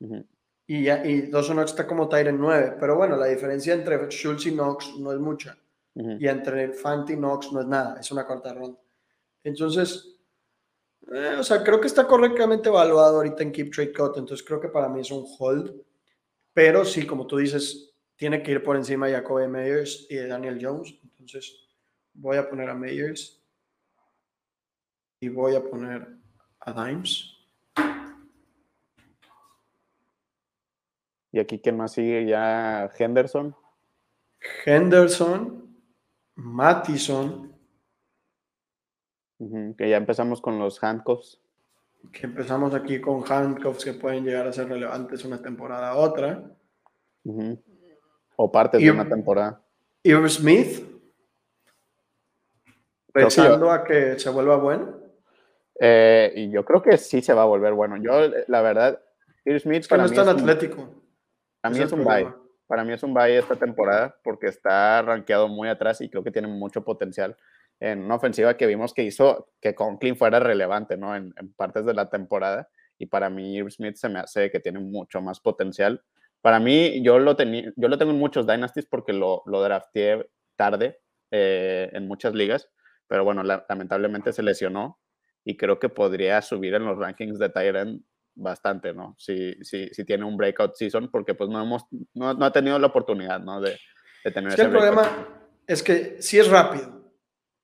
[0.00, 0.24] ujú.
[0.66, 2.76] Y, ya, y Dawson Knox está como Tyrant 9.
[2.78, 5.56] Pero bueno, la diferencia entre Schultz y Knox no es mucha.
[5.94, 6.16] Ujú.
[6.20, 7.98] Y entre Fant y Knox no es nada.
[8.00, 8.78] Es una cuarta ronda.
[9.42, 10.16] Entonces,
[11.12, 14.16] eh, o sea, creo que está correctamente evaluado ahorita en Keep Trade Cut.
[14.18, 15.72] Entonces creo que para mí es un hold.
[16.52, 20.26] pero sí, como tú dices, tiene que ir por encima de Jacoby Meyers y de
[20.28, 20.94] Daniel Jones.
[21.04, 21.59] Entonces,
[22.20, 23.42] voy a poner a Meyers
[25.20, 26.06] y voy a poner
[26.60, 27.36] a Dimes.
[31.32, 32.26] Y aquí, ¿quién más sigue?
[32.26, 33.54] Ya Henderson.
[34.64, 35.76] Henderson,
[36.34, 37.54] Mattison.
[39.78, 41.40] que ya empezamos con los handcuffs.
[42.12, 46.50] Que empezamos aquí con handcuffs que pueden llegar a ser relevantes una temporada a otra.
[48.36, 49.62] O partes de una temporada.
[50.02, 50.99] Irv Smith.
[53.12, 54.98] Pensando a que se vuelva bueno.
[55.78, 57.96] Eh, y yo creo que sí se va a volver bueno.
[57.96, 59.00] Yo, la verdad,
[59.44, 59.82] Irv Smith.
[59.82, 61.02] Es que no es tan atlético.
[61.60, 62.28] Para mí es, un bye.
[62.66, 66.30] Para mí es un bye esta temporada porque está rankeado muy atrás y creo que
[66.30, 67.36] tiene mucho potencial
[67.80, 71.16] en una ofensiva que vimos que hizo que Conklin fuera relevante, ¿no?
[71.16, 72.68] En, partes de la temporada.
[72.98, 76.02] Y para mí, Irv Smith se me hace que tiene mucho más potencial.
[76.42, 81.00] Para mí, yo lo, yo lo tengo en muchos Dynasties porque lo, lo drafteé tarde
[81.30, 82.68] eh, en muchas ligas.
[83.10, 85.00] Pero bueno, lamentablemente se lesionó
[85.44, 88.04] y creo que podría subir en los rankings de Tyrant
[88.36, 89.16] bastante, ¿no?
[89.18, 91.82] Si, si, si tiene un breakout season, porque pues no, hemos,
[92.14, 93.60] no, no ha tenido la oportunidad, ¿no?
[93.60, 93.76] De,
[94.24, 97.12] de tener ese El problema es que si es rápido.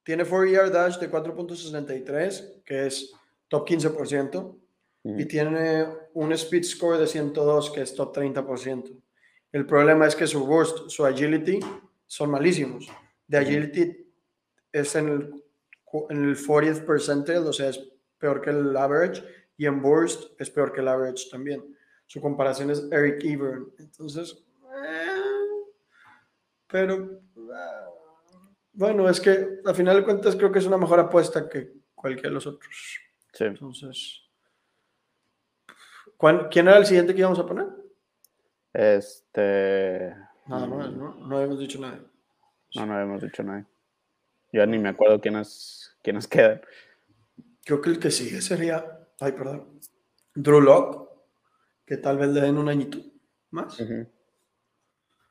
[0.03, 3.13] Tiene 4-yard dash de 4.63, que es
[3.47, 4.59] top 15%,
[5.17, 9.01] y tiene un speed score de 102, que es top 30%.
[9.53, 11.61] El problema es que su burst, su agility,
[12.05, 12.89] son malísimos.
[13.29, 14.06] De agility
[14.81, 15.45] es en el,
[16.11, 17.81] en el 40th percentile, o sea, es
[18.19, 19.25] peor que el average,
[19.57, 21.77] y en Burst es peor que el average también.
[22.07, 23.73] Su comparación es Eric Ebern.
[23.79, 24.45] Entonces,
[24.85, 25.23] eh,
[26.67, 27.87] pero eh,
[28.73, 32.29] bueno, es que a final de cuentas creo que es una mejor apuesta que cualquiera
[32.29, 33.01] de los otros.
[33.33, 33.45] Sí.
[33.45, 34.23] Entonces,
[36.51, 37.67] ¿quién era el siguiente que íbamos a poner?
[38.73, 40.15] Este.
[40.47, 41.15] Nada más, ¿no?
[41.15, 42.01] No habíamos dicho nada.
[42.75, 43.67] No, no habíamos dicho nada.
[44.57, 46.63] Yo ni me acuerdo quiénes, quiénes quedan.
[47.63, 49.81] Creo que el que sigue sería ay, perdón,
[50.35, 51.11] Drew Lock,
[51.85, 52.99] que tal vez le den un añito
[53.51, 53.79] más.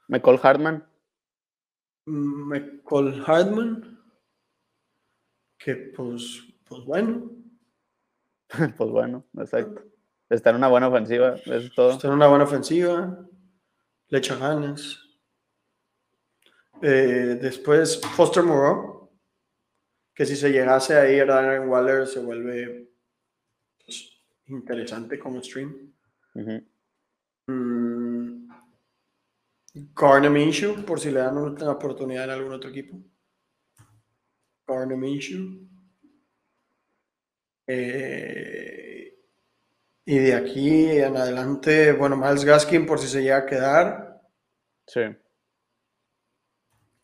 [0.07, 0.87] Michael Hartman.
[2.05, 3.99] Michael Hartman,
[5.57, 7.31] que pues, pues bueno.
[8.77, 9.81] pues bueno, exacto.
[10.29, 11.93] Está en una buena ofensiva, es todo.
[11.93, 13.25] Está en una buena ofensiva,
[14.09, 14.99] le echa ganas.
[16.81, 18.94] Eh, después Foster Moreau,
[20.15, 22.89] que si se llegase a ir a Aaron Waller se vuelve
[24.47, 25.93] interesante como stream.
[26.35, 26.61] Uh
[30.85, 32.97] por si le dan una oportunidad en algún otro equipo.
[34.67, 34.97] Garner
[37.67, 39.17] eh,
[40.05, 44.21] y de aquí en adelante, bueno, Miles Gaskin por si se llega a quedar.
[44.87, 45.01] Sí.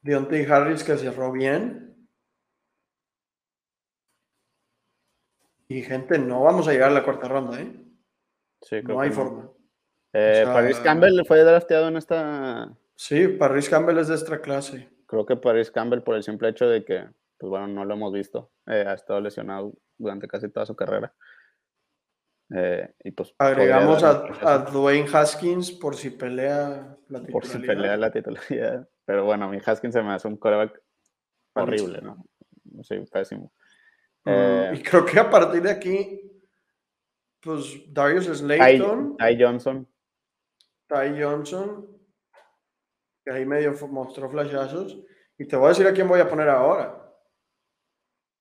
[0.01, 1.90] Deontay Harris que cerró bien.
[5.71, 7.71] Y gente, no vamos a llegar a la cuarta ronda, ¿eh?
[8.61, 9.49] Sí, no hay forma.
[10.11, 12.75] Eh, Paris Campbell fue drafteado en esta.
[12.93, 14.89] Sí, Paris Campbell es de esta clase.
[15.05, 17.07] Creo que Paris Campbell, por el simple hecho de que,
[17.37, 21.13] pues bueno, no lo hemos visto, eh, ha estado lesionado durante casi toda su carrera.
[22.53, 27.31] Eh, y pues agregamos a, Dwayne Haskins por si pelea la titularidad.
[27.31, 28.89] Por si pelea la titularidad.
[29.05, 30.81] Pero bueno, mi Haskins se me hace un coreback
[31.55, 32.25] horrible, ¿no?
[32.83, 33.53] Sí, pésimo.
[34.25, 36.21] Eh, y creo que a partir de aquí,
[37.41, 39.17] pues Darius Slayton.
[39.17, 39.87] Ty, Johnson.
[40.87, 41.87] Ty Johnson.
[43.23, 44.97] Que ahí medio mostró flashazos.
[45.37, 46.97] Y te voy a decir a quién voy a poner ahora.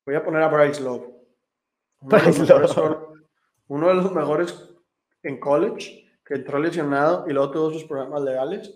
[0.04, 1.06] Voy a poner a Bryce Love.
[2.00, 3.18] Uno, Bryce de, los Love.
[3.68, 4.68] uno de los mejores
[5.22, 8.74] en college, que entró lesionado y luego tuvo sus problemas legales.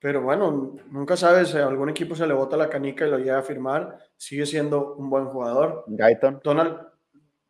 [0.00, 3.38] Pero bueno, nunca sabes, si algún equipo se le bota la canica y lo llega
[3.38, 5.84] a firmar, sigue siendo un buen jugador.
[5.88, 6.40] Guyton.
[6.42, 6.78] Donald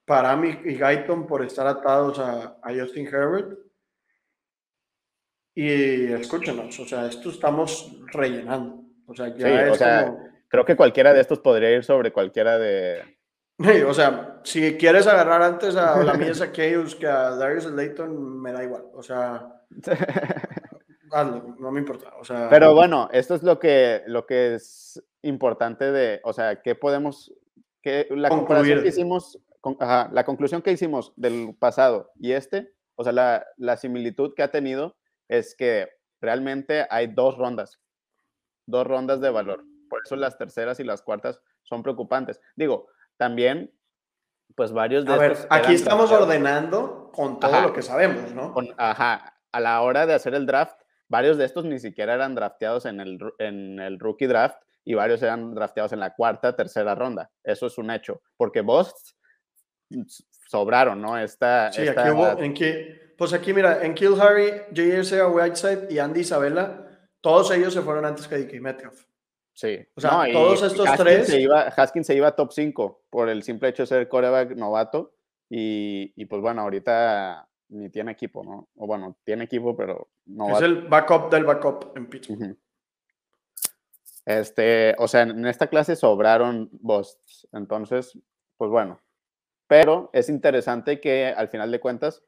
[0.07, 3.59] Parami y Guyton por estar atados a, Justin Herbert.
[5.55, 8.85] Y escúchenos, o sea, esto estamos rellenando.
[9.07, 9.83] O sea, ya es
[10.49, 13.03] creo que cualquiera de estos podría ir sobre cualquiera de.
[13.59, 18.41] Sí, o sea, si quieres agarrar antes a la mía Zacchaeus que a Darius Layton,
[18.41, 18.85] me da igual.
[18.95, 19.63] O sea.
[21.11, 22.13] no me importa.
[22.21, 26.63] O sea, Pero bueno, esto es lo que, lo que es importante de, o sea,
[26.63, 27.33] que podemos,
[27.83, 29.39] que la conclusión que hicimos,
[30.13, 34.51] la conclusión que hicimos del pasado y este, o sea, la, la similitud que ha
[34.51, 34.97] tenido
[35.29, 35.89] es que
[36.21, 37.81] realmente hay dos rondas,
[38.67, 39.65] dos rondas de valor.
[39.89, 42.41] Por eso las terceras y las cuartas son preocupantes.
[42.57, 43.73] Digo, también,
[44.55, 45.13] pues varios de...
[45.13, 48.55] A ver, aquí estamos ordenando con todo lo que sabemos, ¿no?
[48.77, 50.79] ajá, a la hora de hacer el draft,
[51.09, 55.23] varios de estos ni siquiera eran drafteados en el, en el rookie draft y varios
[55.23, 57.31] eran drafteados en la cuarta, tercera ronda.
[57.45, 58.95] Eso es un hecho, porque vos
[60.49, 61.19] sobraron, ¿no?
[61.19, 65.25] Esta, sí, aquí hubo, en que, pues aquí mira, en Kill Harry, J.R.C.
[65.25, 66.87] Whiteside y Andy Isabella,
[67.21, 69.05] todos ellos se fueron antes que DK Metcalf.
[69.59, 69.79] Sí.
[69.97, 71.27] O sea, todos estos tres.
[71.27, 75.15] Se iba, Haskins se iba top 5 por el simple hecho de ser coreback novato.
[75.51, 78.69] Y, y, pues bueno, ahorita ni tiene equipo, ¿no?
[78.77, 80.57] O bueno, tiene equipo, pero no.
[80.57, 82.57] Es el backup del backup en Pittsburgh.
[84.25, 87.49] Este, o sea, en esta clase sobraron busts.
[87.53, 88.19] Entonces,
[88.57, 89.01] pues bueno.
[89.67, 92.23] Pero es interesante que al final de cuentas,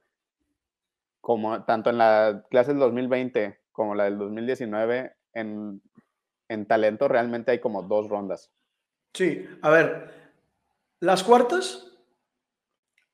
[1.21, 5.81] como tanto en la clase del 2020 como la del 2019, en
[6.51, 8.51] en talento realmente hay como dos rondas.
[9.15, 10.11] Sí, a ver,
[10.99, 11.97] las cuartas,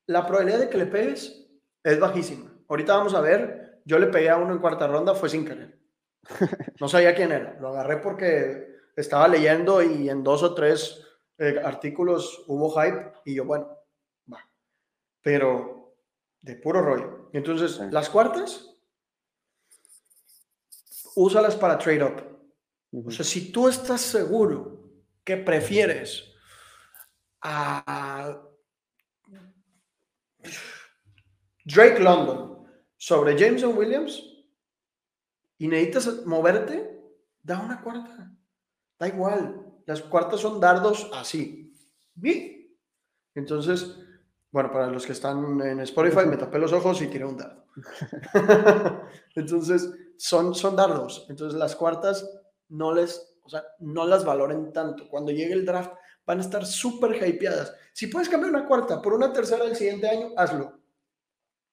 [0.06, 1.45] la probabilidad de que le pegues
[1.86, 2.52] es bajísima.
[2.68, 5.78] Ahorita vamos a ver, yo le pegué a uno en cuarta ronda, fue sin querer.
[6.80, 11.02] No sabía quién era, lo agarré porque estaba leyendo y en dos o tres
[11.38, 13.78] eh, artículos hubo hype y yo, bueno,
[14.30, 14.46] va.
[15.22, 15.94] Pero
[16.42, 17.30] de puro rollo.
[17.32, 18.68] Entonces, las cuartas,
[21.14, 23.06] úsalas para trade up.
[23.06, 24.90] O sea, si tú estás seguro
[25.24, 26.30] que prefieres
[27.40, 28.42] a
[31.66, 32.64] Drake London
[32.96, 34.22] sobre Jameson Williams
[35.58, 37.02] y necesitas moverte,
[37.42, 38.32] da una cuarta.
[38.98, 39.62] Da igual.
[39.84, 41.72] Las cuartas son dardos así.
[43.34, 43.98] Entonces,
[44.52, 47.64] bueno, para los que están en Spotify, me tapé los ojos y tiré un dardo.
[49.34, 51.26] Entonces, son, son dardos.
[51.28, 52.28] Entonces, las cuartas
[52.68, 55.08] no les, o sea, no las valoren tanto.
[55.08, 55.92] Cuando llegue el draft
[56.24, 57.74] van a estar súper hypeadas.
[57.92, 60.75] Si puedes cambiar una cuarta por una tercera el siguiente año, hazlo.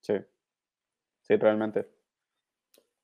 [0.03, 0.13] Sí,
[1.21, 1.89] sí, realmente.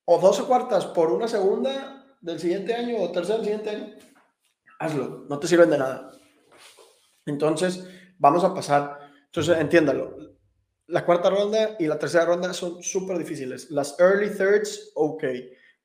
[0.06, 3.96] O dos cuartas por una segunda del siguiente año o tercera del siguiente año,
[4.78, 5.26] hazlo.
[5.28, 6.12] No te sirven de nada.
[7.26, 7.88] Entonces,
[8.20, 9.12] vamos a pasar.
[9.26, 10.16] Entonces, entiéndalo.
[10.86, 13.72] La cuarta ronda y la tercera ronda son súper difíciles.
[13.72, 15.24] Las early thirds, ok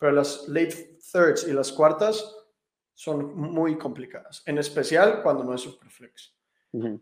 [0.04, 2.36] pero las late thirds y las cuartas
[2.92, 6.36] son muy complicadas, en especial cuando no es superflex.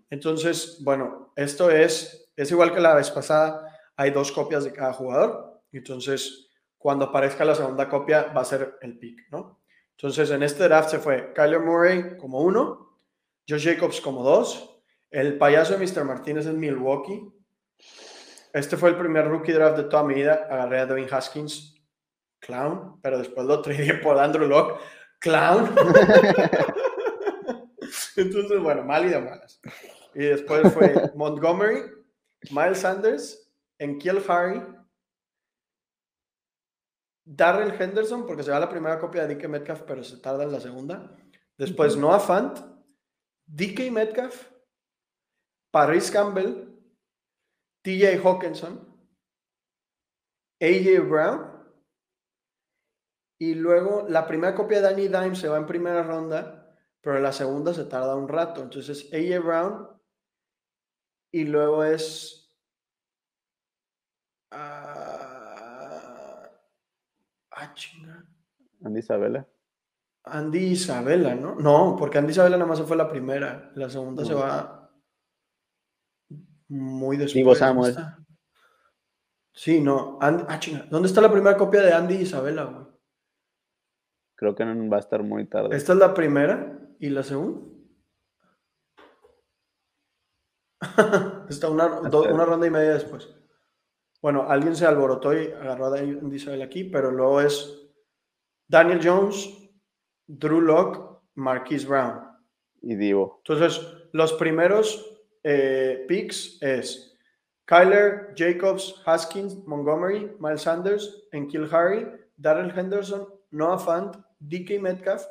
[0.09, 3.72] Entonces, bueno, esto es, es igual que la vez pasada,
[4.03, 8.77] hay dos copias de cada jugador, entonces cuando aparezca la segunda copia va a ser
[8.81, 9.63] el pick, ¿no?
[9.93, 12.99] Entonces, en este draft se fue Kyler Murray como uno,
[13.49, 14.81] Josh Jacobs como dos,
[15.11, 16.05] el payaso de Mr.
[16.05, 17.33] Martínez en Milwaukee.
[18.53, 20.49] Este fue el primer rookie draft de toda mi vida.
[20.51, 21.81] Agarré a Devin Haskins
[22.41, 24.81] clown, pero después lo traí por Andrew Locke,
[25.21, 25.73] clown.
[28.17, 29.61] Entonces, bueno, mal y de malas.
[30.15, 31.83] Y después fue Montgomery,
[32.51, 33.52] Miles Sanders,
[33.83, 34.63] Enkiel Harry,
[37.25, 40.53] Darrell Henderson, porque se va la primera copia de DK Metcalf, pero se tarda en
[40.53, 41.17] la segunda.
[41.57, 42.59] Después Noah Fant,
[43.47, 44.51] DK Metcalf,
[45.71, 46.69] Paris Campbell,
[47.83, 48.89] TJ Hawkinson,
[50.61, 51.53] AJ Brown,
[53.39, 57.33] y luego la primera copia de Danny Dime se va en primera ronda, pero la
[57.33, 58.63] segunda se tarda un rato.
[58.63, 59.89] Entonces, AJ Brown
[61.33, 62.42] y luego es.
[64.53, 66.43] Ah,
[67.51, 68.25] ah chinga.
[68.85, 69.49] Andy Isabela.
[70.25, 71.57] Andy Isabela, ¿no?
[71.57, 73.73] No, porque Andy Isabela nada más se fue la primera.
[73.75, 74.91] La segunda se va
[76.69, 77.35] muy después.
[77.35, 77.97] Digo Samuel.
[79.53, 80.19] Sí, no.
[80.21, 80.87] ah, chinga.
[80.91, 82.87] ¿Dónde está la primera copia de Andy Isabela, güey?
[84.37, 85.77] Creo que no va a estar muy tarde.
[85.77, 87.61] Esta es la primera y la segunda.
[91.49, 93.29] Está una, una, ronda y media después.
[94.23, 97.91] Bueno, alguien se alborotó y agarró a Isabel aquí, pero luego es
[98.69, 99.51] Daniel Jones,
[100.29, 102.23] Drew Locke, Marquise Brown.
[102.81, 103.43] Y Divo.
[103.45, 107.19] Entonces, los primeros eh, picks es
[107.65, 112.07] Kyler, Jacobs, Haskins, Montgomery, Miles Sanders, Enkil Harry,
[112.37, 115.25] Darrell Henderson, Noah Fant, DK Metcalf,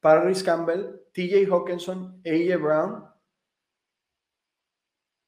[0.00, 3.08] Paris Campbell, TJ Hawkinson, AJ Brown,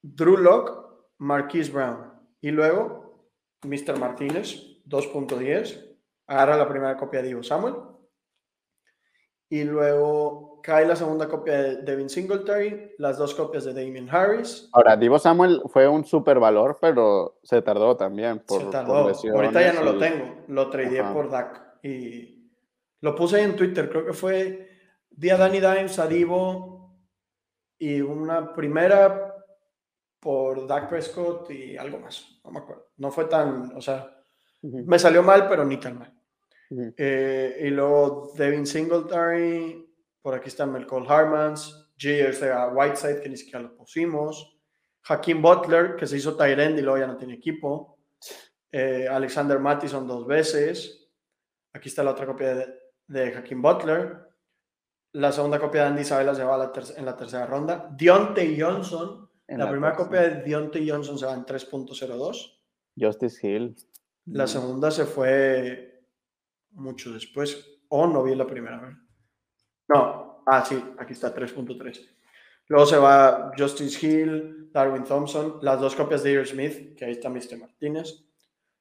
[0.02, 0.70] Drew Locke,
[1.18, 2.12] Marquise Brown.
[2.40, 3.05] Y luego,
[3.66, 3.98] Mr.
[3.98, 5.96] Martínez, 2.10,
[6.26, 7.74] agarra la primera copia de Ivo Samuel.
[9.48, 14.68] Y luego cae la segunda copia de Devin Singletary, las dos copias de Damien Harris.
[14.72, 18.40] Ahora, Divo Samuel fue un super valor, pero se tardó también.
[18.40, 19.12] Por, se tardó.
[19.34, 20.42] Ahorita ya no lo tengo.
[20.48, 21.78] Lo tradeé por Dak.
[21.84, 22.50] Y
[23.00, 24.68] lo puse ahí en Twitter, creo que fue
[25.10, 26.96] día Danny Dimes a Divo
[27.78, 29.25] y una primera
[30.20, 32.90] por Dak Prescott y algo más, no me acuerdo.
[32.96, 34.10] No fue tan, o sea,
[34.62, 36.12] me salió mal, pero ni tan mal.
[36.96, 39.88] Eh, y luego Devin Singletary,
[40.20, 42.68] por aquí está Melcol Harmans, J.
[42.74, 44.58] Whiteside, que ni siquiera lo pusimos,
[45.08, 47.98] Hakeem Butler, que se hizo Tyrend y luego ya no tiene equipo,
[48.72, 51.08] eh, Alexander Mattison dos veces,
[51.72, 52.74] aquí está la otra copia de,
[53.06, 54.26] de Hakeem Butler,
[55.12, 59.70] la segunda copia de Andy Isabella se va en la tercera ronda, Deontay Johnson, la,
[59.70, 62.60] primera copia de Deontay Johnson se va en 3.02.
[62.98, 63.76] Justice Hill.
[64.26, 66.04] La segunda se fue
[66.72, 67.80] mucho después.
[67.88, 68.98] O no vi la primera.
[69.88, 72.16] No, ah, sí, aquí está 3.3.
[72.68, 77.12] Luego se va Justice Hill, Darwin Thompson, las dos copias de Ear Smith, que ahí
[77.12, 77.58] está Mr.
[77.58, 78.24] Martínez,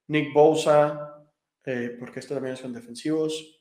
[0.07, 1.23] Nick Bosa,
[1.63, 3.59] eh, porque estos también son defensivos.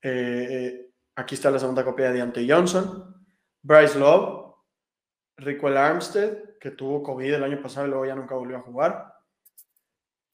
[0.00, 3.26] Eh, eh, aquí está la segunda copia de Deontay Johnson,
[3.62, 4.45] Bryce Love,
[5.38, 9.14] Rico Armstead, que tuvo COVID el año pasado y luego ya nunca volvió a jugar.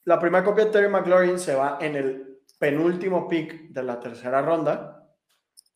[0.04, 4.42] La primera copia de Terry McLaurin se va en el penúltimo pick de la tercera
[4.42, 5.08] ronda.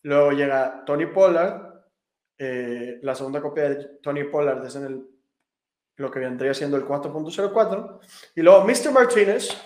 [0.02, 1.74] Luego llega Tony Pollard.
[2.38, 5.06] Eh, la segunda copia de Tony Pollard es en el,
[5.96, 8.00] lo que vendría siendo el 4.04.
[8.36, 8.92] Y luego Mr.
[8.92, 9.56] Martinez,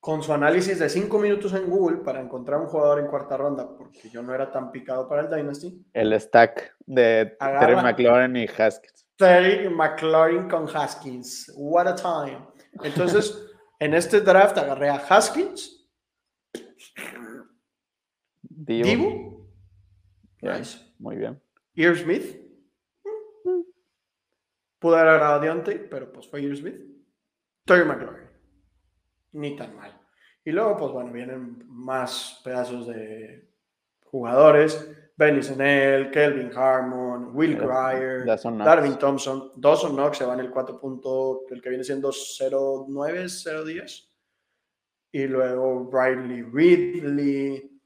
[0.00, 3.68] con su análisis de 5 minutos en Google para encontrar un jugador en cuarta ronda,
[3.76, 5.86] porque yo no era tan picado para el Dynasty.
[5.92, 9.06] El stack de Terry McLaurin y Haskins.
[9.16, 11.52] Terry McLaurin con Haskins.
[11.54, 12.48] What a time.
[12.82, 13.46] Entonces,
[13.78, 15.76] en este draft agarré a Haskins,
[18.42, 19.48] Divo,
[20.98, 21.42] muy bien.
[21.74, 22.36] Ear Smith.
[24.78, 26.76] Pude haber agarrado a Deontay, pero pues fue Ear Smith.
[27.66, 28.29] Terry McLaurin.
[29.32, 29.98] Ni tan mal.
[30.44, 33.48] Y luego, pues bueno, vienen más pedazos de
[34.04, 34.90] jugadores.
[35.16, 40.80] Benny Senel, Kelvin Harmon, Will Grier, Darwin Thompson, Dawson Knox se va en el 4.
[41.50, 44.08] el que viene siendo 0.9, 0.10.
[45.12, 47.80] Y luego Riley Ridley,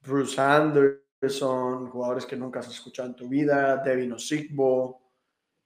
[0.00, 5.10] Bruce Anderson, jugadores que nunca has escuchado en tu vida, Devin Osigbo,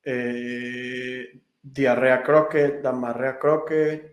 [0.02, 4.09] eh, Diarrea Crockett, Damarrea Crockett.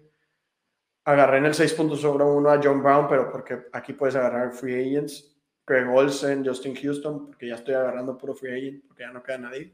[1.07, 5.87] Agarré en el 6.1 a John Brown, pero porque aquí puedes agarrar free agents Greg
[5.87, 9.73] Olsen, Justin Houston, porque ya estoy agarrando puro free agent, porque ya no queda nadie.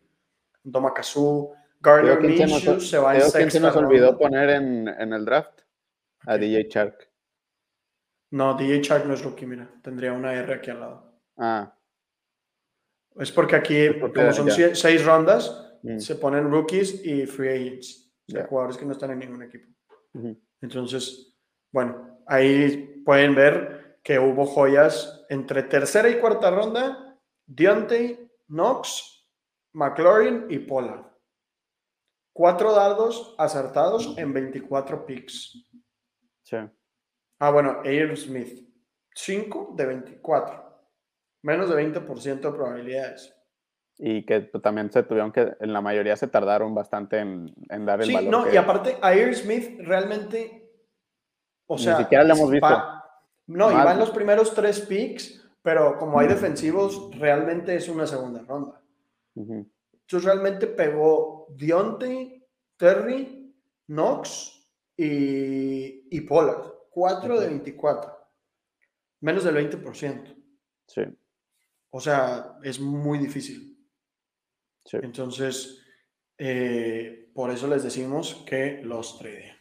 [0.64, 5.12] Doma Kazoo, Gardner Minshew se, va en sexta ¿Quién se nos olvidó poner en, en,
[5.14, 5.62] el draft?
[6.26, 7.10] A DJ Shark.
[8.32, 9.68] No, DJ Shark no es rookie, mira.
[9.82, 11.14] Tendría una R aquí al lado.
[11.38, 11.76] Ah.
[13.16, 15.98] Es porque aquí, como son seis rondas, mm.
[15.98, 18.14] se ponen rookies y free agents.
[18.28, 19.68] O sea, jugadores que no están en ningún equipo.
[20.64, 21.36] Entonces,
[21.74, 29.28] bueno, ahí pueden ver que hubo joyas entre tercera y cuarta ronda, Deontay, Knox,
[29.74, 31.06] McLaurin y Pollard.
[32.32, 35.70] Cuatro dardos acertados en 24 picks.
[36.44, 36.58] Sí.
[37.40, 38.66] Ah, bueno, Air Smith.
[39.16, 40.64] 5 de 24.
[41.44, 43.36] Menos de 20% de probabilidades.
[43.98, 47.54] Y que también se tuvieron que, en la mayoría se tardaron bastante en,
[47.86, 50.72] dar el sí, No, y aparte, Air Smith realmente,
[51.68, 52.84] o sea, ni siquiera lo hemos visto.
[53.48, 58.08] No, y va en los primeros tres picks, pero como hay defensivos, realmente es una
[58.08, 58.82] segunda ronda.
[59.36, 63.56] Entonces realmente pegó Dionte, Terry,
[63.88, 66.74] Knox y, y Pollard.
[66.94, 68.12] 4 de 24.
[69.22, 70.36] Menos del 20%.
[70.88, 71.02] Sí.
[71.90, 73.73] O sea, es muy difícil.
[74.86, 74.98] Sí.
[75.02, 75.84] Entonces,
[76.38, 79.56] eh, por eso les decimos que los trade.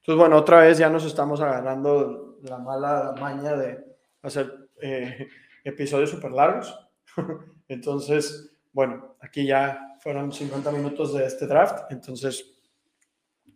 [0.00, 3.84] Entonces, bueno, otra vez ya nos estamos agarrando la mala maña de
[4.22, 5.28] hacer eh,
[5.64, 6.74] episodios súper largos.
[7.68, 11.90] Entonces, bueno, aquí ya fueron 50 minutos de este draft.
[11.90, 12.54] Entonces,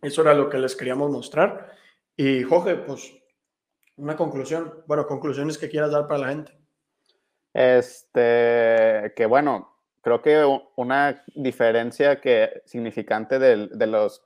[0.01, 1.71] eso era lo que les queríamos mostrar.
[2.15, 3.11] Y Jorge, pues,
[3.97, 4.83] una conclusión.
[4.87, 6.57] Bueno, conclusiones que quieras dar para la gente.
[7.53, 9.74] Este, que bueno,
[10.05, 14.23] creo que una diferencia que significante de, de los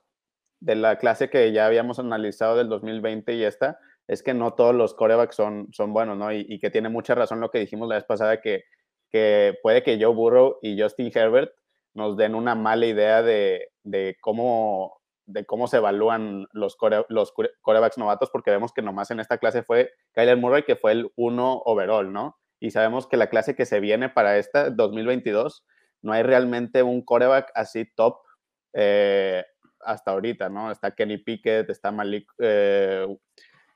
[0.60, 4.74] de la clase que ya habíamos analizado del 2020 y esta, es que no todos
[4.74, 6.34] los corebacks son, son buenos, ¿no?
[6.34, 8.64] Y, que tiene mucha razón lo que dijimos la vez pasada, que,
[9.08, 11.50] que puede que Joe Burrow y Justin Herbert
[11.94, 16.76] nos den una mala idea de, de cómo, de cómo se evalúan los,
[17.08, 20.92] los corebacks novatos, porque vemos que nomás en esta clase fue Kyler Murray, que fue
[20.92, 22.36] el uno overall, ¿no?
[22.60, 25.64] Y sabemos que la clase que se viene para esta 2022,
[26.02, 28.18] no hay realmente un coreback así top
[28.74, 29.44] eh,
[29.80, 30.70] hasta ahorita, ¿no?
[30.70, 33.06] Está Kenny Pickett, está Malik, eh,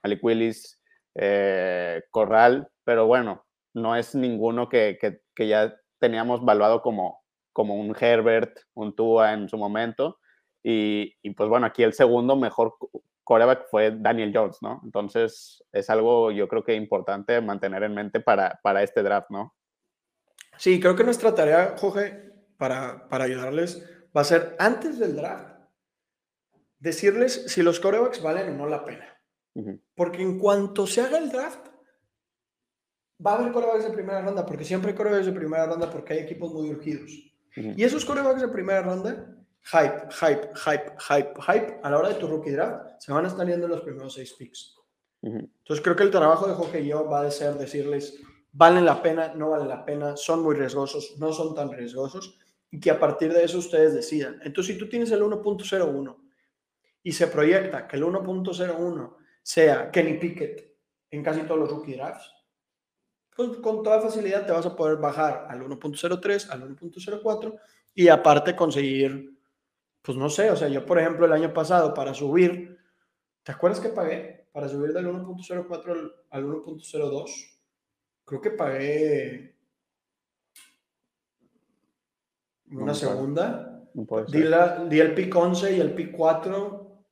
[0.02, 0.80] Malik Willis,
[1.14, 4.98] eh, Corral, pero bueno, no es ninguno que,
[5.34, 7.22] que, ya teníamos valuado como,
[7.52, 10.18] como un Herbert, un Tua en su momento.
[10.62, 12.76] Y, y, pues bueno, aquí el segundo mejor
[13.24, 14.80] coreback fue Daniel Jones, ¿no?
[14.84, 19.54] Entonces es algo yo creo que importante mantener en mente para, para este draft, ¿no?
[20.56, 23.84] Sí, creo que nuestra tarea, Jorge, para, para ayudarles,
[24.16, 25.56] va a ser antes del draft,
[26.78, 29.10] decirles si los corebacks valen o no la pena.
[29.94, 31.68] Porque en cuanto se haga el draft,
[33.24, 36.14] va a haber corebacks de primera ronda, porque siempre hay corebacks de primera ronda porque
[36.14, 37.10] hay equipos muy urgidos.
[37.56, 42.14] Y esos corebacks de primera ronda, hype, hype, hype, hype, hype, a la hora de
[42.16, 44.76] tu rookie draft, se van a estar yendo en los primeros seis picks.
[45.22, 48.20] Entonces creo que el trabajo de Jorge y yo va a ser decirles,
[48.52, 52.38] valen la pena, no valen la pena, son muy riesgosos, no son tan riesgosos,
[52.70, 54.40] y que a partir de eso ustedes decidan.
[54.42, 56.16] Entonces, si tú tienes el 1.01
[57.02, 60.76] y se proyecta que el 1.01 sea Kenny Pickett
[61.10, 62.30] en casi todos los rookie drafts,
[63.34, 67.60] pues con toda facilidad te vas a poder bajar al 1.03, al 1.04
[67.94, 69.33] y aparte conseguir,
[70.04, 72.78] pues no sé, o sea, yo por ejemplo el año pasado para subir,
[73.42, 74.46] ¿te acuerdas que pagué?
[74.52, 77.58] Para subir del 1.04 al, 1.02,
[78.26, 79.56] creo que pagué
[82.70, 83.70] una segunda.
[84.28, 84.44] Di,
[84.90, 87.04] di, el pick 11 y el pick 4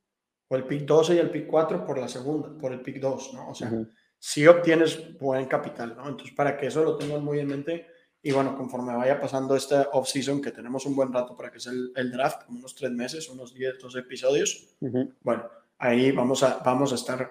[0.49, 3.35] o el pick 12 y el pick 4 por la segunda, por el pick 2,
[3.35, 3.51] ¿no?
[3.51, 3.73] O sea,
[4.19, 6.09] si obtienes buen capital, ¿no?
[6.09, 7.87] Entonces, para que eso lo tengan muy en mente
[8.23, 11.73] y bueno, conforme vaya pasando esta off-season, que tenemos un buen rato para que sea
[11.73, 14.77] el, draft, unos tres meses, unos 10, 12 episodios,
[15.23, 17.31] bueno, ahí vamos a, vamos a estar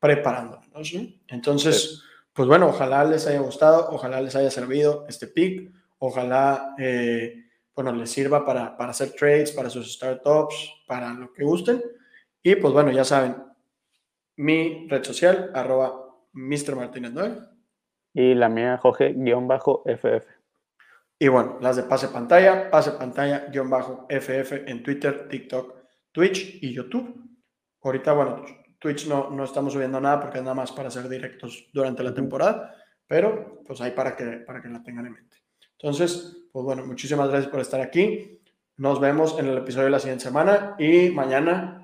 [0.00, 1.00] preparándonos, ¿no?
[1.28, 7.44] Entonces, pues bueno, ojalá les haya gustado, ojalá les haya servido este pick, ojalá, eh,
[7.74, 11.80] bueno, les sirva para, para hacer trades, para sus startups, para lo que gusten.
[12.42, 13.36] Y pues bueno, ya saben,
[14.36, 15.94] mi red social, arroba
[16.32, 16.74] Mr.
[16.74, 17.51] Martínez 9.
[18.14, 20.26] Y la mía, Jorge-FF.
[21.18, 25.74] Y bueno, las de pase pantalla, pase pantalla-FF en Twitter, TikTok,
[26.10, 27.14] Twitch y YouTube.
[27.82, 28.44] Ahorita, bueno,
[28.78, 32.12] Twitch no, no estamos subiendo nada porque es nada más para hacer directos durante la
[32.12, 32.74] temporada,
[33.06, 35.36] pero pues ahí para que, para que la tengan en mente.
[35.78, 38.40] Entonces, pues bueno, muchísimas gracias por estar aquí.
[38.76, 41.82] Nos vemos en el episodio de la siguiente semana y mañana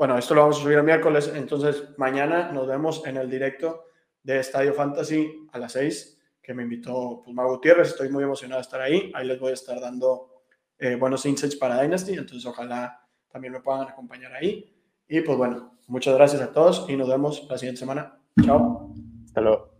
[0.00, 3.84] bueno, esto lo vamos a subir el miércoles, entonces mañana nos vemos en el directo
[4.22, 8.58] de Estadio Fantasy a las 6, que me invitó pues, Mago Gutiérrez, estoy muy emocionado
[8.58, 10.42] de estar ahí, ahí les voy a estar dando
[10.78, 14.76] eh, buenos insights para Dynasty, entonces ojalá también me puedan acompañar ahí.
[15.08, 18.18] Y pues bueno, muchas gracias a todos y nos vemos la siguiente semana.
[18.44, 18.94] Chao.
[19.26, 19.79] Hasta luego.